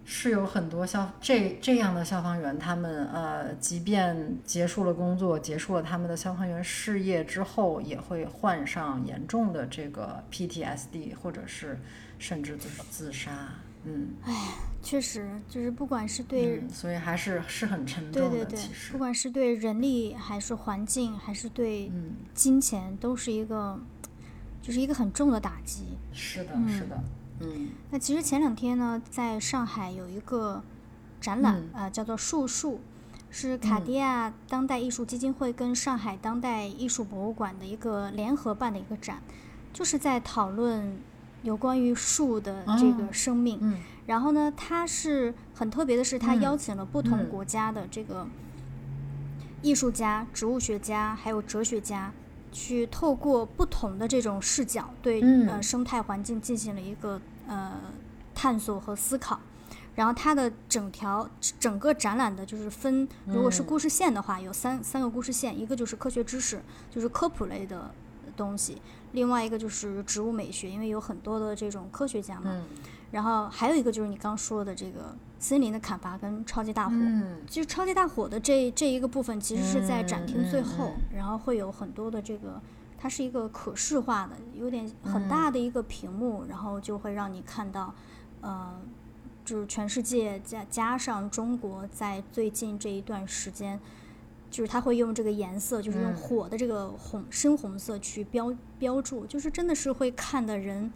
[0.06, 11.78] 是有很多消这这样的消防员，他们呃，即便结束了工作，结束了他们的消防员事业之后，也会患上严重的这个 PTSD，或者是
[12.18, 13.32] 甚至就是自杀。
[13.84, 14.34] 嗯，哎
[14.82, 18.60] 确实就是不管是对、嗯所以还是是很沉重的，对对对
[18.92, 23.80] 不，管是对人力还是环境，还是对嗯，金钱，都是一个
[24.62, 25.98] 就是一个很重的打击。
[26.14, 27.04] 是的，嗯是的，
[27.42, 30.64] 嗯那其实前两天呢，在上海有一个
[31.20, 32.80] 展览，嗯呃，叫做“树树”，
[33.30, 39.22] 是卡地亚当代艺术基金会跟上海当代艺术博物馆的一个联合办的一个展，
[39.74, 40.98] 就是在讨论
[41.44, 43.58] 有关于树的这个哦生命。
[43.62, 48.28] 嗯然后呢，它是很特别的是，它嗯邀请了不同嗯国家的这个
[49.62, 52.12] 艺术家、植物学家还有哲学家，
[52.52, 57.74] 去透过不同的这种视角，对、嗯呃生态环境进行了一个呃
[58.34, 59.40] 探索和思考。
[59.94, 67.92] 然后它的整条整个展览的就是分，如果是嗯故事线的话，有三三个故事线，一个就是科学知识，就是科普类的
[68.40, 68.76] 东西；
[69.12, 72.46] 另外一个就是植物美学，因为有很多的这种科学家嘛。
[72.48, 72.64] 嗯
[73.12, 76.96] 然后还有一个就是你刚说的这个森林的砍伐跟超级大火。
[76.96, 82.62] 嗯其实超级大火的这这一个部分，其实是在展厅最后，嗯然后会有很多的这个，
[83.00, 87.92] 它是一个可视化的，有点很大的一个屏幕，然后就会让你看到，
[88.42, 88.80] 呃，
[89.44, 93.80] 就是全世界加加上中国在最近这一段时间，
[94.50, 96.16] 就是他会用这个颜色，就是用嗯。
[96.16, 100.92] 火的这个红深红色去标标注，就是真的是会看的人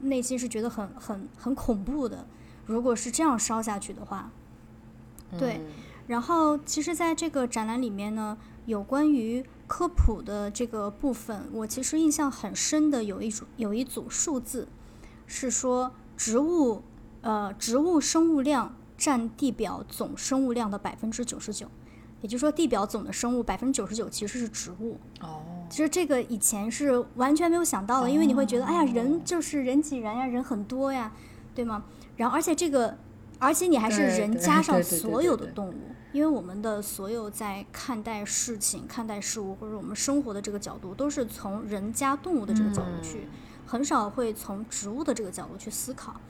[0.00, 2.26] 内心是觉得很很很恐怖的。
[2.66, 4.30] 如果是这样烧下去的话，
[5.38, 5.58] 对。
[5.58, 5.66] 嗯
[6.06, 14.66] 然后，其实，在这个展览里面呢，有关于科普的这个部分，我其实印象很深的有一组有一组数字，
[15.28, 16.82] 是说植物
[17.20, 21.68] 呃植物生物量占地表总生物量的百分之九十九，
[22.20, 24.98] 也就是说，地表总的生物百分之九十九其实是植物。
[25.20, 31.12] 哦，其实这个以前是完全没有想到的，因为你会觉得，哎呀，哦人就是人挤人呀，人很多呀，
[31.54, 31.84] 对吗？
[32.16, 32.96] 然后而且这个，
[33.38, 35.74] 而且你还是人加上所有的动物，
[36.12, 43.26] 因为我们的所有在看待事情、看待事物或者我们生活的这个角度，都是从人加动物的这个角度去，
[43.64, 46.20] 很少会从植物的这个角度去思考。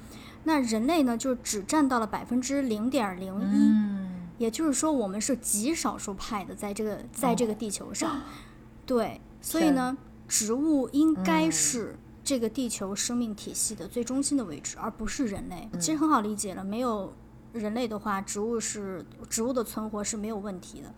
[0.45, 4.00] 那人类呢，就只占到了百分之零点零一。
[4.41, 8.23] 嗯也就是说，我们是极少数派的，在这个在这个地球上，
[8.87, 9.95] 对，所以呢，
[10.27, 15.69] 植物应该嗯是这个地球生命体系的最中心的位置，而不是人类。
[15.79, 17.13] 其实很好理解了，没有
[17.53, 20.95] 人类的话，植物是植物的存活是没有问题的，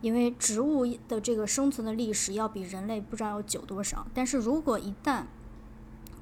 [0.00, 4.06] 因为植物的这个生存的历史要比人类不知道要久多少。
[4.14, 5.24] 但是如果一旦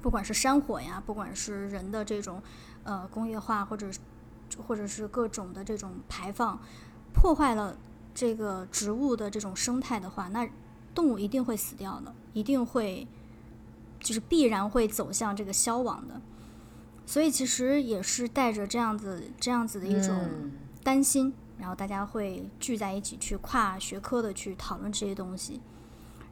[0.01, 2.41] 不管是山火呀，不管是人的这种
[2.83, 3.99] 呃工业化，或者是
[4.67, 6.59] 或者是各种的这种排放，
[7.13, 7.77] 破坏了
[8.13, 10.47] 这个植物的这种生态的话，那
[10.93, 13.07] 动物一定会死掉的，一定会
[13.99, 16.21] 就是必然会走向这个消亡的。
[17.05, 20.51] 所以其实也是带着这样子这样子的一种嗯
[20.83, 25.61] 担心，然后大家会聚在一起去跨学科的去讨论这些东西。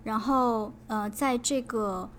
[0.04, 2.10] 然后呃，在这个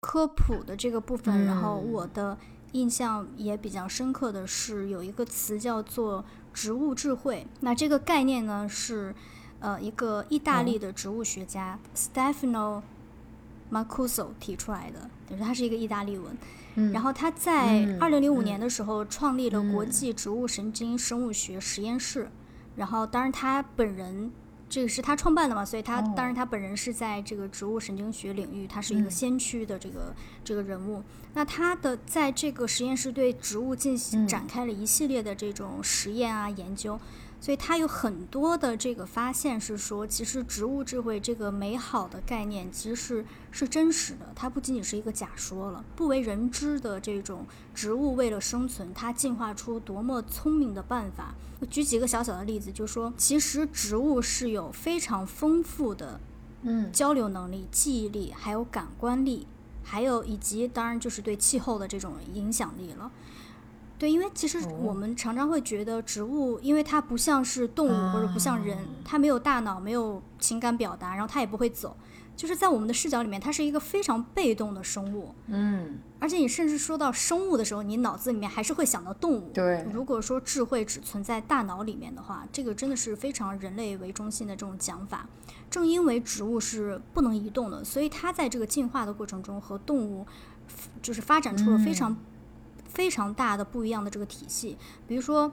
[0.00, 2.36] 科普的这个部分，然后嗯我的
[2.72, 7.46] 印象也比较深刻的是有一个词叫做植物智慧。
[7.60, 9.14] 那这个概念呢是
[9.60, 12.82] 呃一个意大利的植物学家、Stefano
[13.70, 16.36] Mancuso 提出来的，就是它是一个意大利文。
[16.76, 22.30] 嗯然后他在嗯二零零五嗯年的时候创立了国嗯际植物神经生物学实验室，
[22.76, 24.30] 然后当然他本人
[24.70, 31.02] 这个是他创办的嘛，所以他、哦当然他本人是在这个植物神经学领域，他是一个嗯先驱的这个、这个人物。
[31.34, 36.98] 那他的在这个实验室对植物进行嗯展开了一系列的这种实验啊研究。
[37.40, 45.82] 所以他有很多的这个发现是说，其实植物智慧这个美好的概念其实是是真实的，它不仅仅是一个假说了。
[45.96, 51.34] 不为人知的这种植物为了生存，它进化出多么聪明的办法。
[51.60, 56.20] 我举几个小小的例子，就说其实植物是有非常丰富的
[56.62, 59.46] 嗯交流能力、记忆力，还有感官力，
[59.82, 63.10] 还有以及当然就是对气候的这种影响力了。
[64.00, 71.94] 对，因为其实哦我们常常会觉得植物，因为它不像是动物或者不像人，它没有大脑，没有情感表达，然后它也不会走，
[72.34, 75.34] 就是在我们的视角里面，它是一个非常被动的生物。
[75.48, 79.50] 嗯而且你甚至说到生物的时候，你脑子里面还是会想到动物。
[79.54, 85.26] 对如果说智慧只存在大脑里面的话，这个真的是非常人类为中心的这种讲法。
[85.70, 90.26] 正因为植物是不能移动的，所以它在这个进化的过程中和动物
[91.00, 92.14] 就是发展出了非常、
[92.92, 94.76] 非常大的不一样的这个体系。
[95.06, 95.50] 比如说，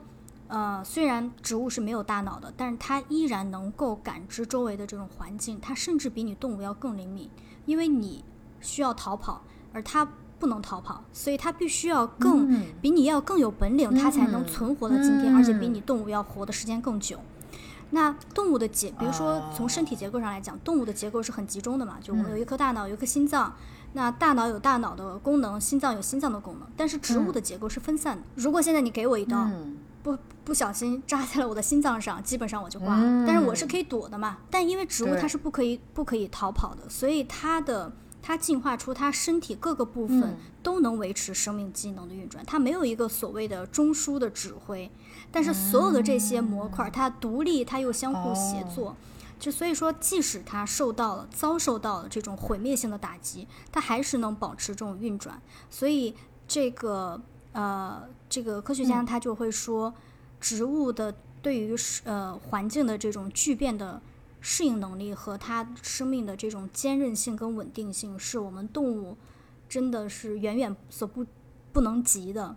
[0.48, 7.30] 呃，虽然植物是没有大脑的，但是它依然能够感知周围的这种环境，它甚至比你动物要更灵敏，
[7.64, 8.24] 因为你
[8.60, 10.06] 需要逃跑，而它
[10.38, 17.18] 不能逃跑，所以它必须要更、嗯比你要更有本领，它才能嗯存活到今天，而且比嗯你动物要活的时间更久。
[17.90, 23.54] 那动物的结，比如说从身体结构上来讲，动物的结构是很集中的嘛，就我们有一颗大脑，有一颗心脏。
[23.94, 28.22] 那大脑有大脑的功能，心脏有心脏的功能，但是植物的结构是分散的。
[28.34, 33.24] 如果现在你给我一刀，嗯不不小心扎在了我的心脏上，基本上我就挂了。
[33.26, 34.38] 但是我是可以躲的嘛。
[34.50, 44.90] 但因为植物它是不可以不可以逃跑的，所以它的它进化出它身体各个部分嗯都能维持生命机能的运转，它没有一个所谓的中枢的指挥。
[45.30, 48.96] 但是所有的这些模块，它独立，它又相互协作。
[49.38, 55.40] 就所以说，即使它受到了遭受到了这种毁灭性的打击，它还是能保持这种运转。
[55.70, 56.14] 所以
[56.46, 57.20] 这个
[57.52, 59.94] 呃，这个科学家他就会说，
[60.40, 61.74] 植物的对于
[62.04, 64.02] 呃环境的这种巨变的
[64.40, 69.16] 适应能力和它生命的这种坚韧性跟稳定性，是我们动物
[69.68, 71.24] 真的是远远所不
[71.72, 72.56] 不能及的。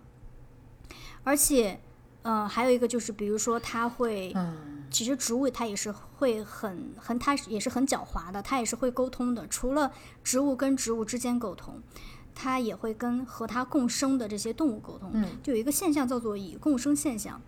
[1.24, 1.80] 而且，
[2.22, 4.32] 呃，还有一个就是，比如说它会。
[4.34, 9.46] 嗯其实植物它也是会很很，它也是很狡猾的，它也是会沟通的。
[9.48, 9.90] 除了
[10.22, 11.82] 植物跟植物之间沟通，
[12.34, 15.10] 它也会跟和它共生的这些动物沟通。
[15.14, 17.40] 嗯就有一个现象叫做以共生现象，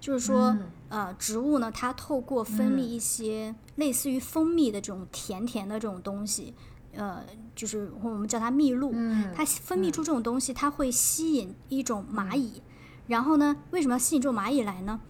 [0.00, 6.54] 就是说，嗯呃，植物呢，它透过分泌一些类似于蜂蜜的这种甜甜的这种东西，
[6.94, 7.24] 呃，
[7.56, 12.62] 就是我们叫它蜜露，嗯它分泌出这种东西，它会吸引一种蚂蚁。
[13.06, 15.00] 然后呢，为什么要吸引这种蚂蚁来呢？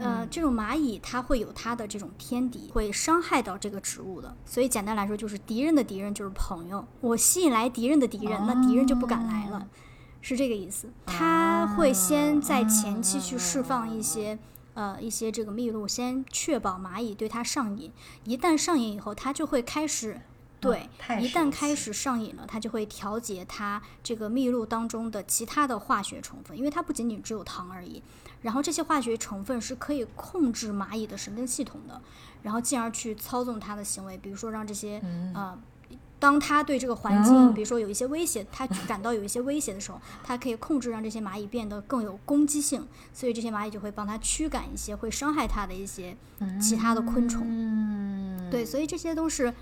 [0.00, 4.36] 呃，这种蚂蚁它会有它的这种天敌，会伤害到这个植物的。
[4.44, 6.84] 所以简单来说，就是敌人的敌人就是朋友。
[7.00, 9.68] 我吸引来敌人的敌人，那敌人就不敢来了，
[10.20, 10.90] 是这个意思。
[11.06, 14.38] 它会先在前期去释放一些。
[14.72, 17.92] 呃，一些这个蜜露，先确保蚂蚁对它上瘾。
[18.24, 20.18] 一旦上瘾以后，它就会开始，
[20.60, 28.00] 对，太一旦开始上瘾了，它就会调节它这个蜜露当中的其他的化学成分，因为它不仅仅只有糖而已。
[28.42, 32.00] 然后这些化学成分是可以控制蚂蚁的神经系统的，
[32.42, 35.00] 然后进而去操纵它的行为，比如说让这些、
[35.34, 35.58] 呃，
[36.18, 37.54] 当它对这个环境，嗯。
[37.54, 46.16] 比如说有一些威胁，它感到有一些威胁的时候，它可以控制让这些蚂蚁变得更有攻击性，所以这些蚂蚁就会帮它驱赶一些会伤害它的一些
[46.60, 47.42] 其他的昆虫。
[47.46, 49.52] 嗯，对，所以这些都是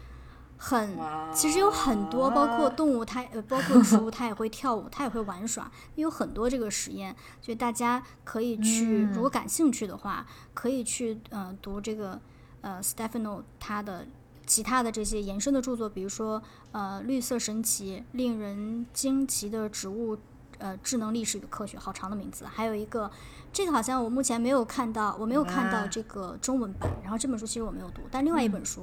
[0.59, 0.99] 很，
[1.33, 12.21] 其实有很多，包括动物它呃，包括植物它也会跳舞，它也会玩耍，有很多这个实验，所以大家可以去，如果感兴趣的话，可以去呃读这个
[12.61, 14.07] 呃 Stefano 他的
[14.45, 16.43] 其他的这些延伸的著作，比如说
[16.73, 20.19] 呃绿色神奇、令人惊奇的植物。
[20.61, 22.45] 呃，智能历史与科学，好长的名字。
[22.45, 23.09] 还有一个，
[23.53, 26.91] 这个好像我目前没有看到，我没有看到这个中文版。
[27.01, 28.83] 然后这本书其实我没有读，但另外一本书，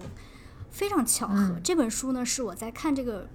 [0.75, 1.61] 非常巧合，嗯。
[1.63, 3.29] 这本书呢是我在看这个，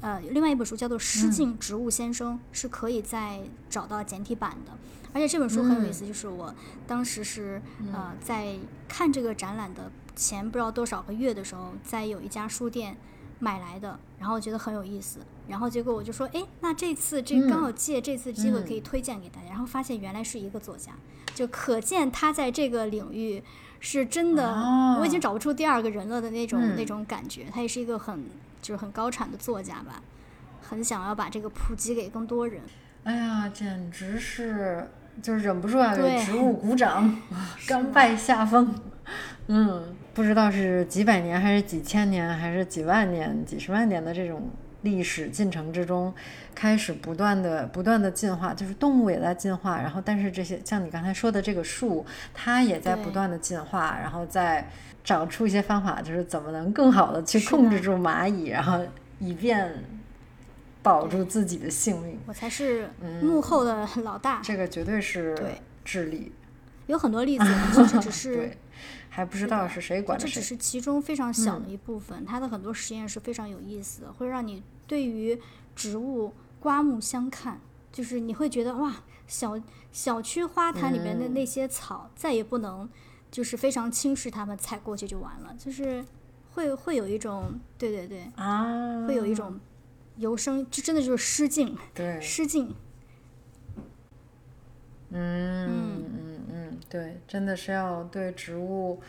[0.00, 4.70] 呃，另外一本书叫做《诗境植物先生》，是可以再找到简体版的。
[5.12, 6.54] 而且这本书很有意思，就是我
[6.86, 7.60] 当时是
[7.92, 12.96] 呃在看这个展览的前不知道多少个月的时候，在有一家书店
[13.40, 15.18] 买来的，然后我觉得很有意思，
[15.48, 20.92] 然后结果我就说，哎，那这次这刚好借这次机会可以推荐给大家，然后发现原来是一个作家，
[21.34, 23.42] 就可见他在这个领域
[23.80, 28.24] 是真的，哦我已经找不出第二个人了的那种、嗯那种感觉，他也是一个很
[28.62, 30.02] 就是很高产的作家吧，
[30.62, 32.60] 很想要把这个普及给更多人。
[33.04, 34.88] 哎呀，简直是
[35.22, 37.16] 就是忍不住啊给对植物鼓掌，
[37.68, 38.74] 甘拜下风。
[39.48, 44.50] 嗯，不知道是几百年，还是几千年，还是几万年、几十万年的这种
[44.86, 46.14] 历史进程之中，
[46.54, 54.70] 开始不断的、不断的进化，就是动物也在进化，然后但是这些像你刚才说的这个树，它也在不断的进化，然后再
[55.02, 58.80] 找出一些方法，就是怎么能更好的去控制住蚂蚁，然后
[59.18, 59.84] 以便
[60.82, 62.18] 保住自己的性命。
[62.26, 62.88] 我才是
[63.20, 65.60] 幕后的老大，这个绝对是对。
[65.88, 66.32] 智力，
[66.88, 68.58] 有很多例子，其实只是 对，
[69.08, 70.34] 还不知道是谁管着谁。
[70.34, 75.40] 这只是其中非常小的一部分，它的很多实验是非常有意思的，会让你对于
[75.74, 77.60] 植物刮目相看，
[77.92, 79.60] 就是你会觉得哇，小
[79.92, 82.88] 小区花坛里面的那些草再也不能
[83.30, 86.04] 就是非常轻视它们，踩过去就完了，就是
[86.52, 89.58] 会会有一种对对对，啊，会有一种
[90.16, 92.74] 由生，这真的就是失敬，对，失敬，
[95.10, 96.25] 嗯嗯嗯，
[96.88, 99.00] 对，真的是要对植物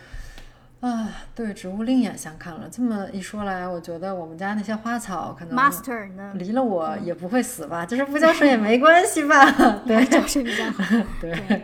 [0.80, 2.68] 啊，对植物另眼相看了。
[2.72, 9.46] 这么一说来，我觉得我们家那些花草可能 master 呢，离了我也不会死吧，就是不浇水也没关系吧？
[9.88, 10.84] 对浇水比较好，
[11.22, 11.64] 对，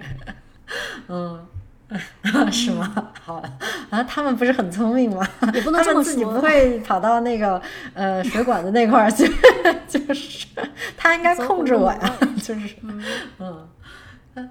[1.08, 1.46] 嗯，
[2.52, 3.12] 是吗？
[3.22, 3.44] 好
[3.90, 5.28] 啊，他们不是很聪明吗？
[5.54, 6.40] 也不能这么自己不。
[6.42, 7.62] 会跑到那个
[7.94, 9.28] 呃水管子那块儿去，
[9.88, 10.48] 就是
[10.98, 13.04] 他应该控制我呀，就是嗯
[13.40, 14.50] 嗯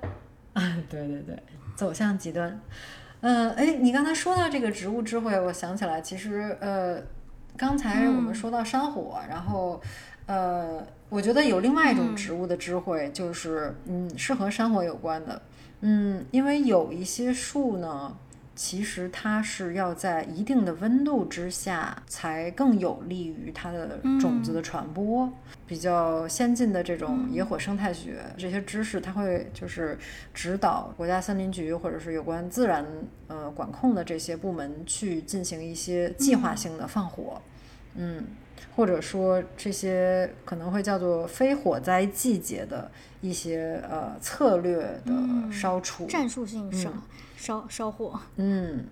[0.52, 1.42] 啊，对对对，
[1.74, 2.60] 走向极端。
[3.20, 7.00] 嗯，哎，你刚才说到这个植物智慧，我想起来，其实呃，
[7.56, 9.80] 刚才我们说到山火，然后
[10.26, 15.40] 呃，我觉得有另外一种植物的智慧，就是嗯，是和山火有关的。
[15.82, 18.16] 嗯，因为有一些树呢，
[18.54, 25.30] 其实它是要在一定的温度之下，才更有利于它的种子的传播。
[25.66, 29.98] 比较先进的这种野火生态学这些知识，它会就是
[30.34, 32.84] 指导国家森林局或者是有关自然
[33.28, 37.40] 呃管控的这些部门去进行一些计划性的放火。
[37.94, 38.24] 嗯。
[38.76, 42.90] 或者说这些可能会叫做非火灾季节的
[43.20, 46.90] 一些呃策略的烧除，战术性烧
[47.42, 48.20] 烧烧火。
[48.36, 48.84] 嗯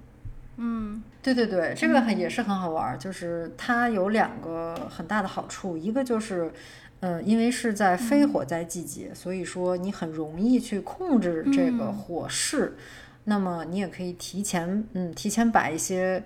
[0.57, 6.53] 嗯，对对对，这个很也是很好玩，就是它有两个很大的好处，一个就是
[6.99, 12.77] 嗯，因为是在非火灾季节，所以说你很容易去控制这个火势，
[13.25, 16.23] 那么你也可以提前嗯提前把一些。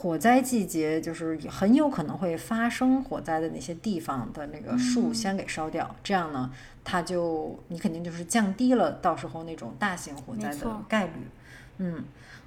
[0.00, 6.50] 火灾季节就是很有可能会发生火灾的那些地方的那个树先给烧掉，这样呢，
[6.82, 11.12] 它就你肯定就是降低了到时候那种大型火灾的概率。
[11.76, 12.02] 嗯，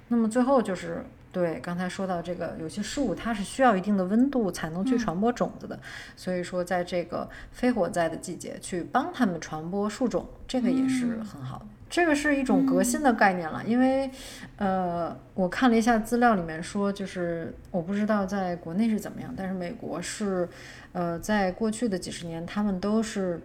[0.08, 5.78] 那么最后就是对刚才说到这个，有些树它是需要一定的温度才能去传播种子的，
[6.16, 11.66] 所以说在这个非火灾的季节去帮它们传播树种，这个也是很好的。
[11.90, 14.10] 这个是一种革新的概念了，因为，
[14.56, 20.48] 呃，我看了一下资料里面说，就是我不知道在国内是怎么样，但是美国是，
[20.92, 23.40] 呃，在过去的几十年，他们都是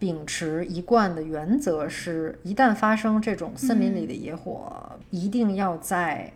[0.00, 6.32] 秉持一贯的原则，是一旦发生这种森林里的野火，一定要在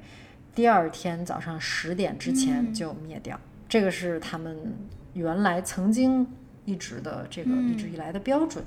[0.55, 3.41] 第二天早上十点之前就灭掉。
[3.69, 4.57] 这个是他们
[5.15, 6.25] 原来曾经
[6.65, 8.63] 一直的这个一直以来的标准。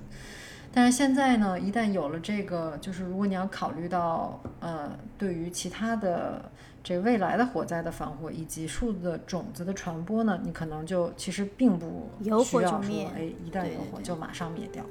[0.73, 6.51] 但是现在呢，一旦有了这个，就是如果你要考虑到，呃，对于其他的
[6.83, 14.83] 这未来的火灾的防护以及树的种子的传播呢，你可能就其实并不需要说，哎，一旦有火就马上灭掉。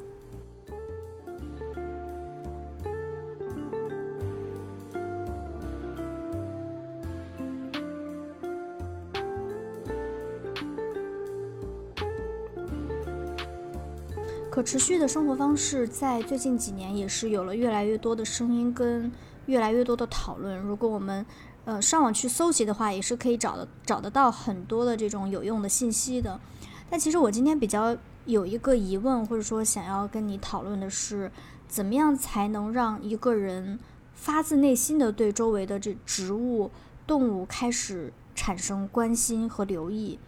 [14.57, 19.13] 可持续的生活方式在最近几年也是有了越来越多的声音跟
[19.45, 20.59] 越来越多的讨论。
[20.61, 21.27] 如果我们
[21.67, 26.41] 呃上网去搜集的话，也是可以找的找得到很多的这种有用的信息的。
[26.89, 27.95] 但其实我今天比较
[28.25, 31.31] 有一个疑问，或者说想要跟你讨论的是，
[31.69, 33.79] 怎么样才能让一个人
[34.15, 36.71] 发自内心的对周围的这植物、
[37.07, 40.19] 动物开始产生关心和留意？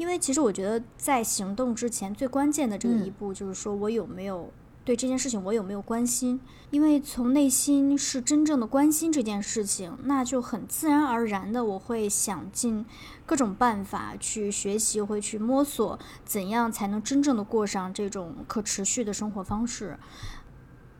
[0.00, 4.50] 因为其实我觉得，在行动之前，最关键的这个一步就是说我有没有
[4.82, 6.40] 对这件事情，我有没有关心。
[6.70, 12.86] 因为从内心是真正的关心这件事情，那就很自然而然的，我会想尽
[13.26, 19.98] 各种办法去学习，会去摸索怎样才能真正的过上这种可持续的生活方式。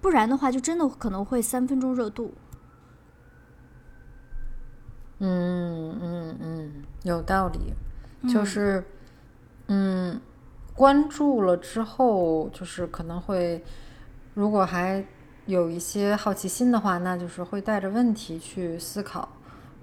[0.03, 2.35] 不然的话，就真的可能会三分钟热度。
[5.21, 6.73] 嗯嗯嗯，
[7.05, 7.73] 有道理。
[8.29, 8.85] 就是，
[9.69, 10.21] 嗯，
[10.75, 13.63] 关注了之后，就是可能会，
[14.35, 15.05] 如果还
[15.47, 19.29] 有一些好奇心的话，那就是会带着问题去思考，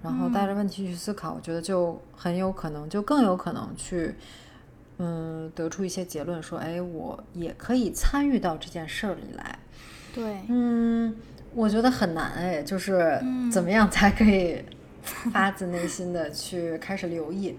[0.03, 4.13] 然后带着问题去思考，我觉得就很有可能，就更有可能去，
[4.97, 9.59] 嗯，得出一些结论，说，哎，我也可以参与到这件事儿里来。
[10.13, 11.15] 对，嗯，
[11.53, 13.19] 我觉得很难哎，就是
[13.51, 14.63] 怎么样才可以
[15.01, 17.57] 发自内心的去开始留意。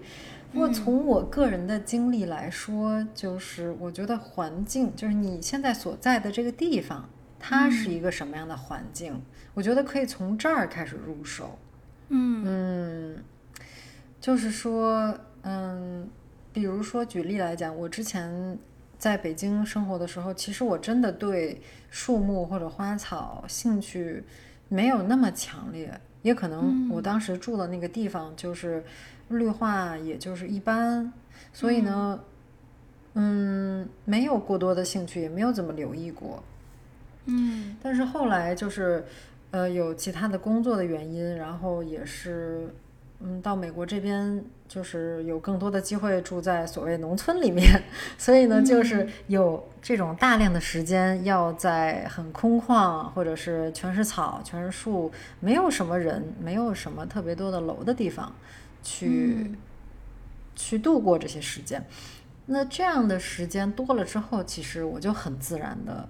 [0.51, 9.21] 不过从我个人的经历来说，就是我觉得环境，就是你现在所在的这个地方，它是一个什么样的环境？
[9.53, 11.59] 我觉得可以从这儿开始入手。
[12.07, 13.23] 嗯嗯，
[14.19, 16.09] 就是说，嗯，
[16.51, 18.57] 比如说举例来讲，我之前
[18.97, 24.23] 在北京生活的时候，其实我真的对树木或者花草兴趣
[24.67, 28.83] 没有那么强烈，也可能我当时住的那个地方就是。
[29.29, 31.11] 绿化也就是一般，
[31.53, 32.19] 所以呢，
[33.13, 36.43] 嗯，没有过多的兴趣，也没有怎么留意过，
[37.25, 37.77] 嗯。
[37.81, 39.05] 但是后来就是，
[39.51, 42.73] 呃，有其他的工作的原因，然后也是，
[43.19, 47.81] 嗯，到美国这边就是有更多的机会住在所谓农村里面，
[48.17, 58.31] 所以呢，就是有这种大量的时间要在很空旷或者是全是草、全是树，没有什么人、没有什么特别多的楼的地方
[58.81, 59.51] 去
[60.55, 61.85] 去度过这些时间。
[62.45, 66.09] 那这样的时间多了之后，其实我就很自然的、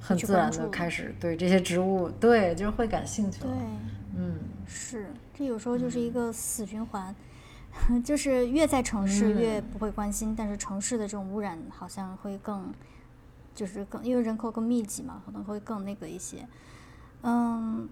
[0.00, 3.50] 很自然的开始对这些植物，对，就是会感兴趣了。
[4.16, 7.14] 嗯，是，这有时候就是一个死循环，
[8.04, 12.72] 就是越在城市越不会关心，但是城市的这种污染好像会更，
[13.54, 16.46] 就是更因为人口更密集嘛，可能会更那个一些，
[17.22, 17.88] 嗯。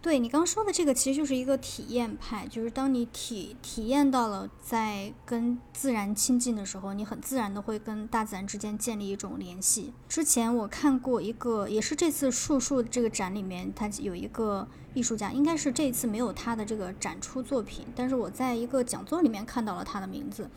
[0.00, 9.92] 对你刚说的这个，其实就是一个体验派，就是当你体体验到了在跟自然亲近的时候，你很自然的会跟大自然之间建立一种联系。
[10.08, 20.48] 之前我看过一个，也是这次树树这个展里面，它有一个艺术家，应该是这一次没有他的这个展出作品，但是我在一个讲座里面看到了他的名字，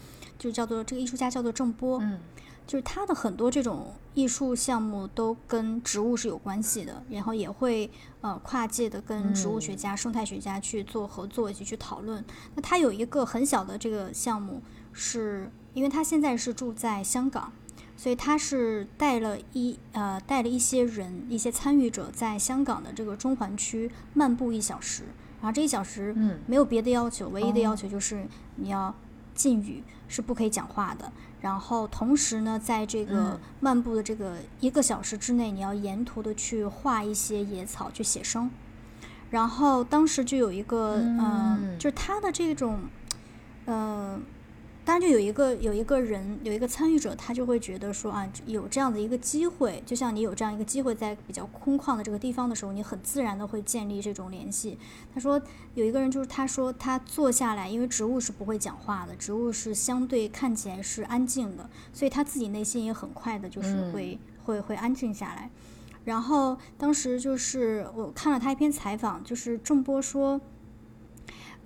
[0.41, 1.99] 就叫做这个艺术家叫做郑波。
[2.01, 2.19] 嗯。
[2.67, 7.89] 就是他的很多这种艺术项目都跟植物是有关系的，然后也会
[8.21, 12.23] 呃跨界的跟植物学家、生态学家去做合作，一起去讨论。
[12.55, 14.61] 那他有一个很小的这个项目，
[14.93, 17.51] 是因为他现在是住在香港，
[17.97, 25.03] 所以他是带了一呃带了一些人、一些参与者在香港的这个中环区漫步一小时，
[25.41, 28.25] 然后这一小时嗯没有别的要求，唯一的要求就是
[28.55, 28.95] 你要
[29.41, 31.11] 禁语，是不可以讲话的。
[31.41, 38.51] 然后同时呢，在这个漫步的这个一个小时之内，你要沿途的去画一些野草，去写生。
[39.31, 42.81] 然后当时就有一个，嗯，就是他的这种，
[43.65, 44.21] 嗯。
[44.91, 54.77] 当然，就有一个有一个人有一个参与者，他就会觉得说啊，有这样的一个机会，就像你有这样一个机会，在比较空旷的这个地方的时候，你很自然的会建立这种联系。
[55.13, 55.41] 他说
[55.75, 65.49] 有一个人就是他说他坐下来，因为植物是不会讲话的，植物是相对看起来是安静的，所以他自己内心也很快的就是会会会安静下来。
[66.03, 70.41] 然后当时就是我看了他一篇采访，就是郑波说。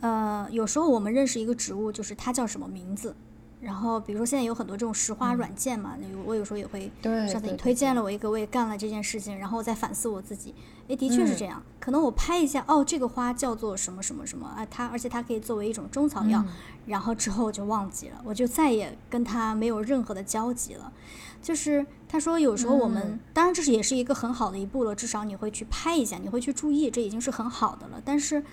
[0.02, 3.16] 呃，有时候我们认识一个植物，就是它叫什么名字。
[3.62, 6.91] 然后，比如说现在有很多这种识花软件嘛，我有时候也会。
[7.02, 10.54] 上次你推荐了我一个，我也干了这件事情，然后我再反思我自己。
[10.88, 11.64] 哎，的确是这样。
[11.80, 14.64] 可能我拍一下，哦，这个花叫做什么什么什么啊？
[14.70, 16.43] 它而且它可以作为一种中草药。
[16.86, 20.91] 然后之后我就忘记了，我就再也跟它没有任何的交集了。
[21.41, 28.00] 就是他说，有时候我们当然这是也是一个很好的一步了，至少你会去拍一下，你会去注意，这已经是很好的了。
[28.06, 28.43] 但是。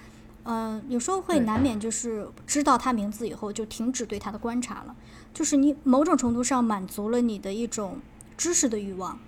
[0.44, 4.96] 嗯，有时候会难免就是知道他名字以后就停止对他的观察了，
[5.32, 8.00] 就是你某种程度上满足了你的一种
[8.36, 9.18] 知识的欲望，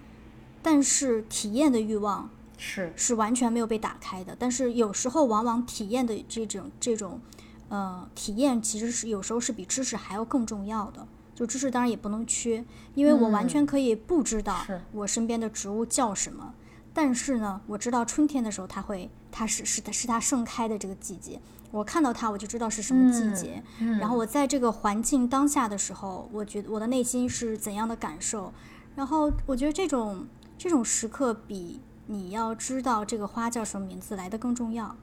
[0.62, 4.36] 但是体验的欲望是是完全没有被打开的。
[4.38, 7.20] 但是有时候往往体验的这种这种
[7.68, 11.06] 呃体验其实是有时候是比知识还要更重要的。
[11.36, 16.54] 就知识当然也不能缺，因为我完全可以不知道我身边的植物叫什么。
[16.94, 21.40] 但是呢，我知道春天的时候，它会，它是是它是它盛开的这个季节。
[21.72, 23.60] 我看到它，我就知道是什么季节。
[23.98, 28.52] 然后我在这个环境当下的时候，我觉得我的内心是怎样的感受。
[28.94, 30.24] 然后我觉得这种
[30.56, 34.94] 这种时刻比你要知道这个花叫什么名字来的更重要。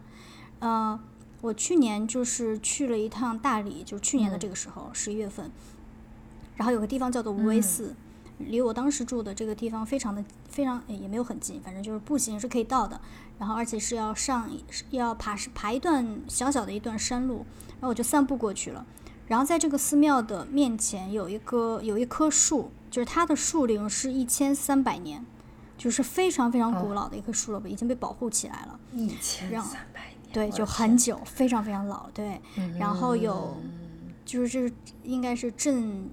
[0.60, 0.98] 呃，
[1.42, 5.52] 我去年就是去了一趟大理，就去年的这个时候十一月份，
[6.56, 7.94] 然后有个地方叫做无为寺。
[8.48, 13.00] 离我当时住的这个地方非常的非常也没有很近，反正就是步行是可以到的。
[13.40, 14.50] 然后而且是要上
[14.92, 18.86] 要爬爬一段小小的一段山路，然后我就散步过去了。
[19.28, 25.26] 然后在这个寺庙的面前有一个有一棵树，就是它的树龄是一千三百年，
[25.78, 28.80] 就是非常非常古老的一棵树了，已经被保护起来了。
[28.94, 32.40] 一千三百年，对，就很久，非常非常老，对。
[32.78, 33.58] 然后有
[34.26, 36.10] 就是这应该是镇。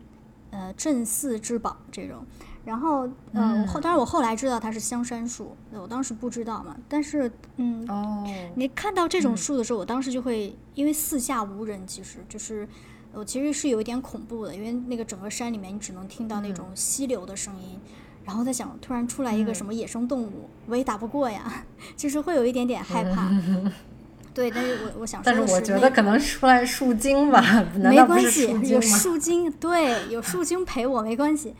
[0.50, 2.24] 呃，镇寺之宝这种，
[2.64, 6.76] 然后，嗯，后当然我后来知道它是香山树，我当时不知道嘛。
[6.88, 8.24] 但是，嗯，哦，
[8.54, 12.66] 你看到这种树的时候，我当时就会，因为四下无人，其实就是，
[13.12, 17.78] 我其实是有一点恐怖的，因为那个整个山里面你只能听到那种溪流的声音，
[18.24, 23.28] 然后在想，突然出来一个什么野生动物，我也打不过呀， 就是会有一点点害怕。
[24.38, 27.42] 对，但是我我想说的是，但是我觉得可能出来树精吧，
[27.74, 31.56] 没关系，有树精，对，有树精陪我没关系。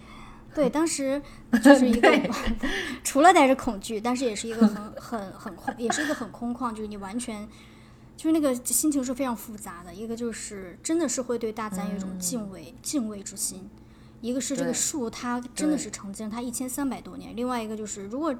[0.54, 1.20] 对，当时
[1.60, 2.08] 就是一个
[3.02, 7.48] 除了带着恐惧，但是也是一个很很很空，也是一个很空旷，就是你完全
[8.16, 9.92] 就是那个心情是非常复杂的。
[9.92, 13.68] 一个就是真的是会对大自然有一种敬畏敬畏之心，
[14.20, 17.34] 一个是这个树它真的是成精，它一千三百多年。
[17.34, 18.32] 另外一个就是如果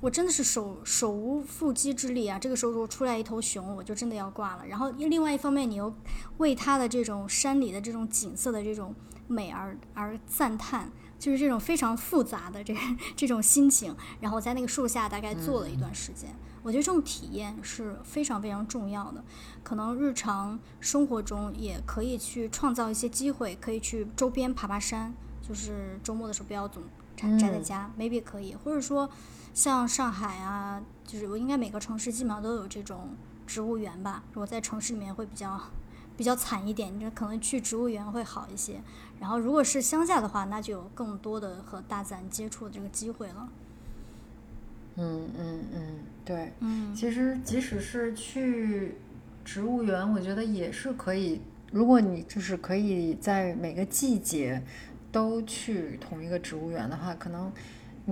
[0.00, 2.38] 我真的是手手无缚鸡之力啊！
[2.38, 4.66] 这个时候如果出来一头熊，我就真的要挂了。
[4.66, 5.94] 然后另外一方面，你又
[6.38, 8.94] 为它的这种山里的这种景色的这种
[9.28, 12.74] 美而而赞叹，就是这种非常复杂的这
[13.14, 13.94] 这种心情。
[14.20, 19.22] 然后在那个树下大概坐了一段时间，我觉得这种体验是非常非常重要的。
[19.62, 25.12] 可能日常生活中也可以去创造一些机会，可以去周边爬爬山，
[25.46, 26.82] 就是周末的时候不要总
[27.14, 29.10] 宅宅在家，maybe 可以，或者说。
[29.52, 33.10] 像上海啊，就是我应该每个城市基本上都有这种
[33.46, 34.22] 植物园吧。
[34.32, 35.60] 如果在城市里面会比较
[36.16, 38.80] 比较惨一点，你可能去植物园会好一些。
[39.18, 43.48] 然后如果是乡下的话，那就有更多的和大自然接触的这个机会了。
[44.96, 46.52] 嗯嗯嗯，对。
[46.60, 48.96] 嗯，其实即使是去
[49.44, 51.40] 植物园，我觉得也是可以。
[51.72, 54.62] 如果你就是可以在每个季节
[55.12, 57.52] 都去同一个植物园的话，可能。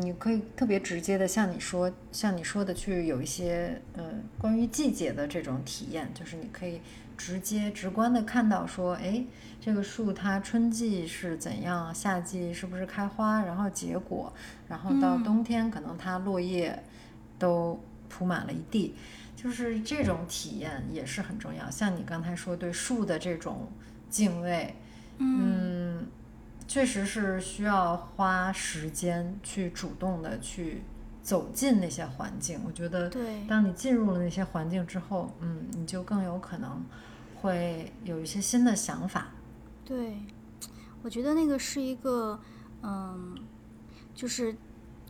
[0.01, 4.05] 你可以特别直接的像你说，像你说的去有一些呃
[4.39, 6.81] 关于季节的这种体验，就是你可以
[7.17, 9.25] 直接直观的看到说，哎，
[9.61, 14.33] 这个树它春季是怎样，夏季是不是开花，然后结果，
[14.69, 16.83] 然后到冬天可能它落叶
[17.39, 18.95] 都铺满了一地，
[19.35, 21.71] 就是这种体验也是很重要。
[21.71, 23.71] 像你刚才说对树的这种
[24.09, 24.75] 敬畏，
[25.19, 25.78] 嗯。
[26.69, 30.83] 确实是需要花时间去主动的去
[31.23, 32.61] 走进那些环境。
[32.67, 33.11] 我觉得，
[33.49, 36.85] 当你进入了那些环境之后，嗯，你就更有可能
[37.41, 39.29] 会有一些新的想法。
[39.83, 40.19] 对，
[41.03, 42.39] 我觉得那个是一个，
[42.83, 43.35] 嗯，
[44.15, 44.55] 就是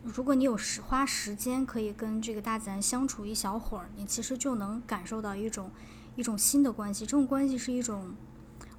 [0.03, 5.69] 如果你有时花时间可以跟这个大自然相处一小会儿，你其实就能感受到一种
[6.15, 7.05] 一种新的关系。
[7.05, 8.15] 这种关系是一种，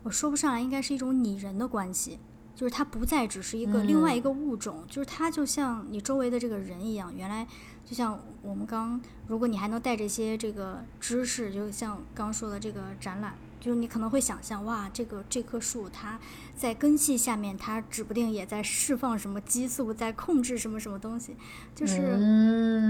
[0.03, 2.19] 我说不上来，应该是一种拟人的关系。
[2.61, 7.11] 就是它不再只是一个另外一个物种，就是它就像你周围的这个人一样。
[7.17, 7.47] 原来
[7.87, 16.21] 就像我们刚，如果你还能带着一些这个知识，就像刚说的这个展览，就是你可能会想象，哇，这个这棵树它
[16.55, 21.35] 在根系下面，它指不定也在释放什么激素，在控制什么什么东西，
[21.75, 21.97] 就是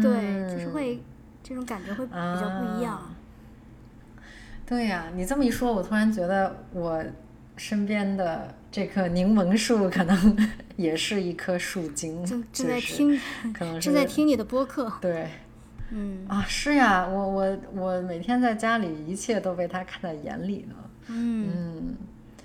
[0.03, 1.01] 对，就是会
[1.45, 3.14] 这种感觉会比较不一样。
[4.66, 7.01] 对呀，你这么一说，我突然觉得我
[7.61, 8.55] 身边的。
[8.73, 13.21] 这棵柠檬树可能也是一棵树精，正正在听，
[13.53, 14.91] 可能正在听你的播客。
[15.01, 15.29] 对，
[15.91, 20.75] 嗯啊，是呀，我我我每天在家里，一切都被它看在眼里呢。
[21.09, 21.97] 嗯，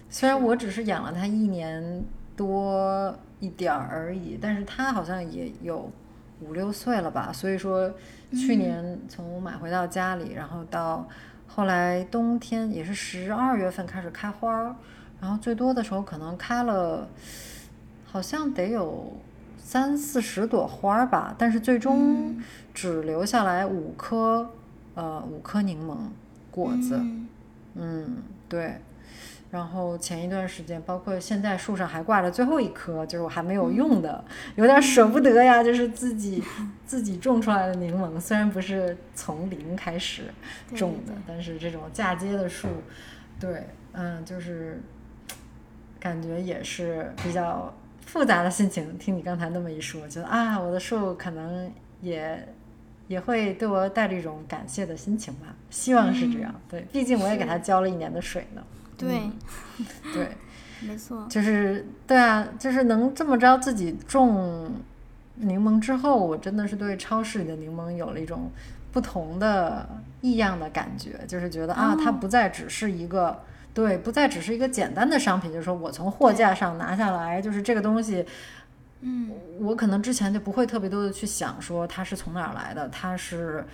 [0.10, 2.04] 虽然我只是养了它一年
[2.36, 5.92] 多一点儿而已，但是它好像也有
[6.42, 7.32] 五六岁了吧。
[7.32, 7.94] 所以说，
[8.32, 11.08] 去年从买回到家里，然后到
[11.46, 14.76] 后来冬天也是十二月份开始开花儿。
[15.26, 17.10] 然后最多的时候可能开了，
[18.06, 19.12] 好像得有
[19.58, 22.40] 三四十朵花吧，但是最终
[22.76, 24.48] 只留下来五颗，
[24.94, 25.98] 呃，五颗柠檬
[26.52, 27.02] 果子。
[27.74, 28.18] 嗯，
[28.48, 28.76] 对。
[29.50, 34.24] 然后前一段时间，包括现在树上还挂着最后一颗，就是我还没有用的，
[34.58, 35.64] 有点舍不得呀。
[35.64, 36.44] 就是自己
[36.86, 40.26] 自己种出来的柠檬，虽然不是从零开始
[40.76, 42.68] 种的，但是这种嫁接的树，
[43.40, 44.80] 对，嗯，就是。
[46.00, 47.74] 感觉也是比较
[48.06, 48.98] 复杂的心情。
[48.98, 51.72] 听你刚才那么一说，觉得啊，我的树可能
[52.02, 52.48] 也
[53.08, 55.56] 也会对我带着一种感谢的心情吧。
[55.70, 56.54] 希望是这样。
[56.70, 58.64] 对，毕竟我也给它浇了一年的水呢。
[58.98, 59.30] 对，
[60.14, 60.30] 对，
[60.88, 61.26] 没错。
[61.30, 64.72] 就是对啊，就是能这么着自己种
[65.36, 68.52] 柠檬之后，我真的是对超市里的柠檬有了一种
[68.92, 69.90] 不同的
[70.22, 73.42] 异样的感觉，就是觉得啊，它不再只是一个。
[73.76, 78.26] 对，不再只是一个简单的商品，就是说我从货架上拿下来，就是这个东西，
[79.02, 83.66] 嗯，我可能之前就不会特别多的去想说它是从哪儿来的，它是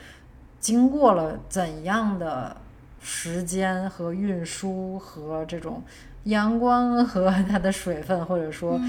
[0.60, 2.58] 经过了怎样的
[2.99, 5.84] 时间和运输和这种
[6.24, 8.82] 阳光 和它的水分，或者说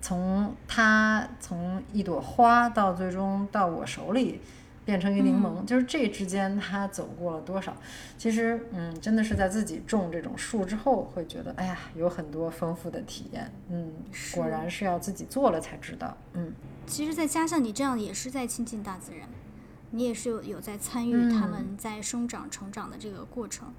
[0.00, 4.40] 从它从一朵花到最终到我手里。
[4.86, 7.76] 变成一个柠檬，就是这之间他走过了多少？
[8.16, 13.52] 其实，嗯，真的是在自己种这种树之后，会觉得，哎呀，有很多丰富的体验。
[13.68, 13.92] 嗯，
[14.32, 16.16] 果然是要自己做了才知道。
[16.34, 16.52] 嗯，
[16.86, 19.28] 其实再加上你这样，也是在亲近大自然，
[19.90, 23.74] 你也是有有在参与他们在生长成长的这个过程。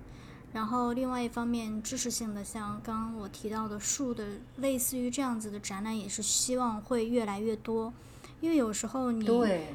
[0.51, 4.25] 然后，另外一方面，知识性的，像刚刚我提到的树的，
[4.57, 7.93] 类似于这样子的展览，也是希望会越来越多，
[8.41, 9.67] 因为有时候你对。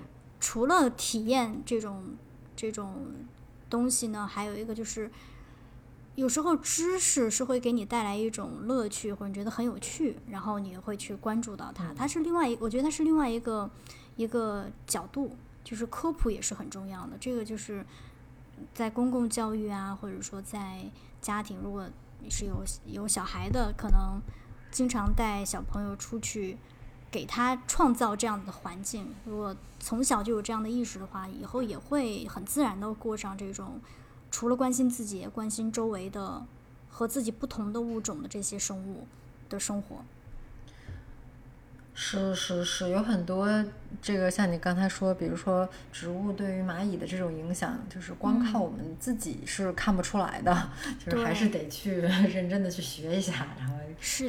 [0.43, 2.16] 除了体验这种
[2.57, 3.07] 这种
[3.70, 5.09] 东西呢，还有一个就是，
[6.16, 11.95] 有时候知识是会给你带来一种乐趣，或者你觉得很有趣，然后你会去关注到它。
[11.95, 13.70] 它是另外一，我觉得它是另外一个
[14.16, 17.16] 一个角度，就是科普也是很重要的。
[17.20, 17.86] 这个就是
[18.74, 20.90] 在公共教育啊，或者说在
[21.20, 21.88] 家庭，如果
[22.18, 24.20] 你是有有小孩的，可能
[24.72, 26.59] 经常带小朋友出去，
[27.12, 29.14] 给他创造这样的环境。
[29.24, 33.80] 如果从小就有这样的意识的话，以后也会很自然的过上这种
[34.30, 36.42] 除了关心自己，关心周围的
[36.88, 39.06] 和自己不同的物种的这些生物
[39.48, 39.98] 的生活。
[41.95, 43.47] 是是是，有很多
[44.01, 51.97] 这个像你刚才说，比如说植物对于蚂蚁的这种影响，就是光靠我们自己是看不出来的，就是还是得去
[52.32, 53.74] 认真的去学一下，然后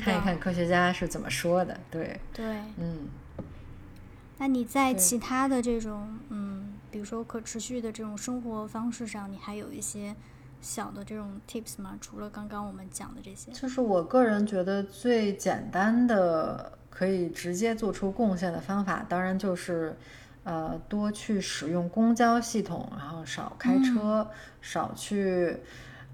[0.02, 1.80] 看一看科学家是怎么说的。
[1.90, 2.46] 对对，
[2.78, 3.08] 嗯。
[4.40, 10.14] 那你在其他的这种嗯，比如说可持续的这种生活方式上，你还有一些
[10.60, 11.98] 小的这种 tips 吗？
[12.02, 16.78] 除了刚刚我们讲的这些，就是我个人觉得最简单的。
[16.94, 19.96] 可以直接做出贡献的方法，当然就是，
[20.44, 24.30] 呃，多去使用公交系统，然后少开车，
[24.62, 25.58] 少去。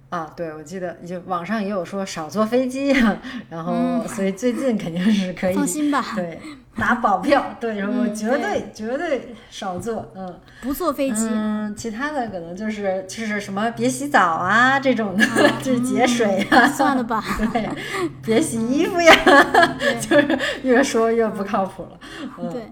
[0.10, 2.88] 啊，对，我记得就网上也有说少坐飞机，
[3.48, 6.40] 然后所以最近肯定是可以放心吧，对，
[6.80, 15.26] 打保票，对，然后绝对绝对少坐，嗯，不坐飞机，嗯，其他的可能就是就是什么别洗澡啊这种的，
[15.62, 17.24] 就是节水啊，算了吧，
[17.54, 17.70] 对，
[18.24, 19.14] 别洗衣服呀，
[20.00, 22.00] 就是越说越不靠谱了，
[22.40, 22.72] 嗯，对，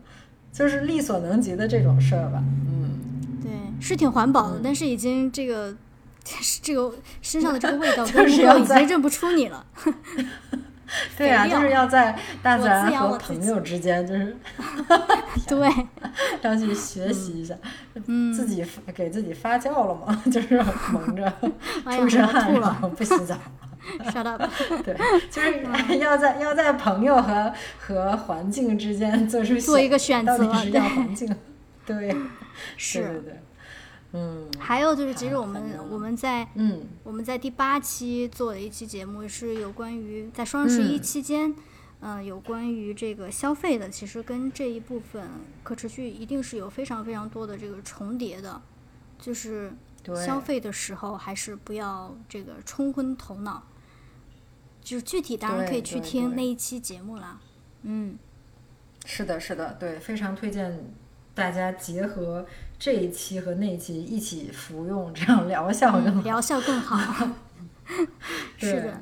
[0.52, 3.00] 就是力所能及的这种事儿吧，嗯，
[3.44, 5.76] 对，是挺环保的，但是已经这个。
[6.62, 9.66] 这个身上的这个味道，就是要已经认不出你了。
[11.18, 14.36] 对啊，就是要在大自然和朋友之间，就是
[15.48, 15.70] 对，
[16.42, 17.54] 要去学习一下，
[18.34, 18.66] 自己
[18.96, 21.32] 给自己发酵了嘛，就是蒙着
[21.92, 23.36] 出身汗然后不洗澡。
[24.12, 24.42] Shut up！
[24.84, 24.98] 对，
[25.32, 31.34] 就是要在要在朋友和和环境之间做出做一个选择，是要环境，
[31.86, 32.14] 对，
[32.76, 33.02] 是。
[33.02, 33.47] 的。
[34.14, 36.82] 嗯，还有就是，其实我们我们在嗯。
[37.04, 41.54] 我们在第八期做的一期节目是有关于在双十一期间，
[42.02, 45.30] 嗯，有关于这个消费的，其实跟这一部分
[45.64, 48.62] 可持续一定是有非常非常多的这个重叠的，
[49.18, 49.72] 就是
[50.26, 53.64] 消费的时候还是不要这个冲昏头脑，
[54.82, 57.40] 就是具体当然可以去听那一期节目了，
[57.84, 58.18] 嗯，
[59.06, 60.94] 是的，是的，对，非常推荐
[61.34, 62.46] 大家结合。
[62.80, 66.22] 这一期和那一期一起服用，这样疗效更好。
[66.22, 67.28] 疗效更好。
[68.58, 69.02] 是的，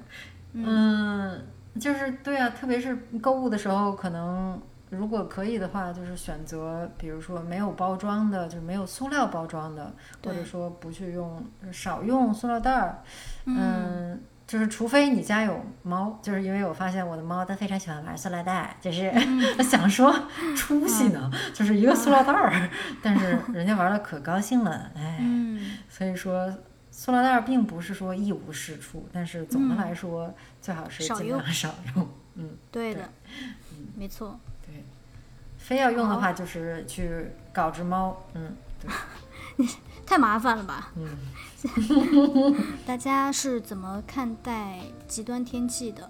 [0.53, 1.45] 嗯，
[1.79, 13.03] 就是对啊，特别是购物的时候，可能如果可以的话，就是选择，比如说没有包装的，就是没有塑料包装的，或者说不去用，少用塑料袋儿，
[13.45, 14.21] 嗯。
[14.47, 19.11] 就是除非你家有猫，就是因为我发现我的猫它非常喜欢玩塑料袋，就是
[19.57, 20.13] 它 想说
[20.55, 22.69] 出息呢， 就是一个塑料袋儿，
[23.01, 25.19] 但是人家玩的可高兴了，哎，
[25.89, 26.53] 所以说
[26.91, 33.01] 塑料袋并不是说一无是处，但是总的来说最好是尽量少用，嗯， 对的，
[33.71, 34.83] 嗯，没错，对，
[35.57, 39.65] 非要用的话就是去搞只猫，嗯，对，
[40.05, 41.17] 太麻烦了吧，嗯。
[42.85, 46.09] 大家是怎么看待极端天气的？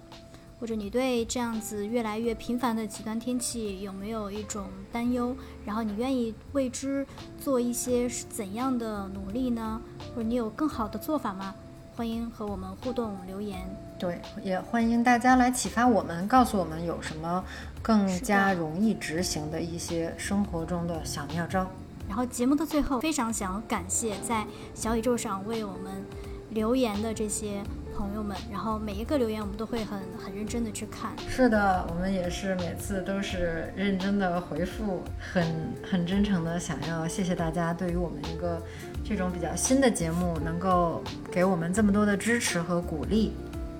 [0.58, 5.34] 或者你对这样子越来越频繁的极端天气有没有一种担忧？
[5.64, 7.06] 然后你愿意为之
[7.38, 9.80] 做一些怎样的努力呢？
[10.14, 11.54] 或者你有更好的做法吗？
[11.94, 13.58] 欢迎和我们互动留言。
[13.98, 17.42] 对，也欢迎大家来启发我们，告诉我们有什么
[17.80, 21.66] 更加容易执行的一些生活中的小妙招。
[22.08, 26.04] 然后节目的最后，非常想感谢在小宇宙上为我们
[26.50, 27.62] 留言的这些
[27.96, 28.36] 朋友们。
[28.50, 31.12] 然后每一个留言，我们都会很很认真的去看。
[31.28, 35.44] 是的，我们也是每次都是认真的回复，很
[35.82, 38.62] 很真诚的想要谢谢大家对于我们一个
[39.04, 43.32] 这种比较新的节目，能够给我们这么多的支持和鼓励。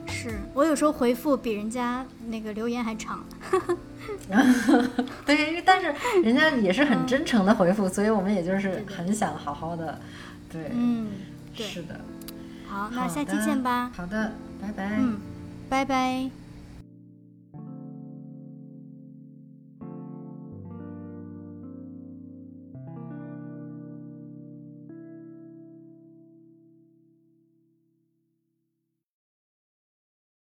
[0.09, 3.25] 是我有时候回复比人家那个留言还长，
[5.27, 10.01] 对，但是人家也是很真诚的回复，所以我们也就是很想好好的，
[10.51, 11.09] 对，嗯，
[11.55, 12.01] 是的，
[12.69, 15.19] 好，那下期见吧，好的，拜拜，嗯，
[15.69, 16.46] 拜拜。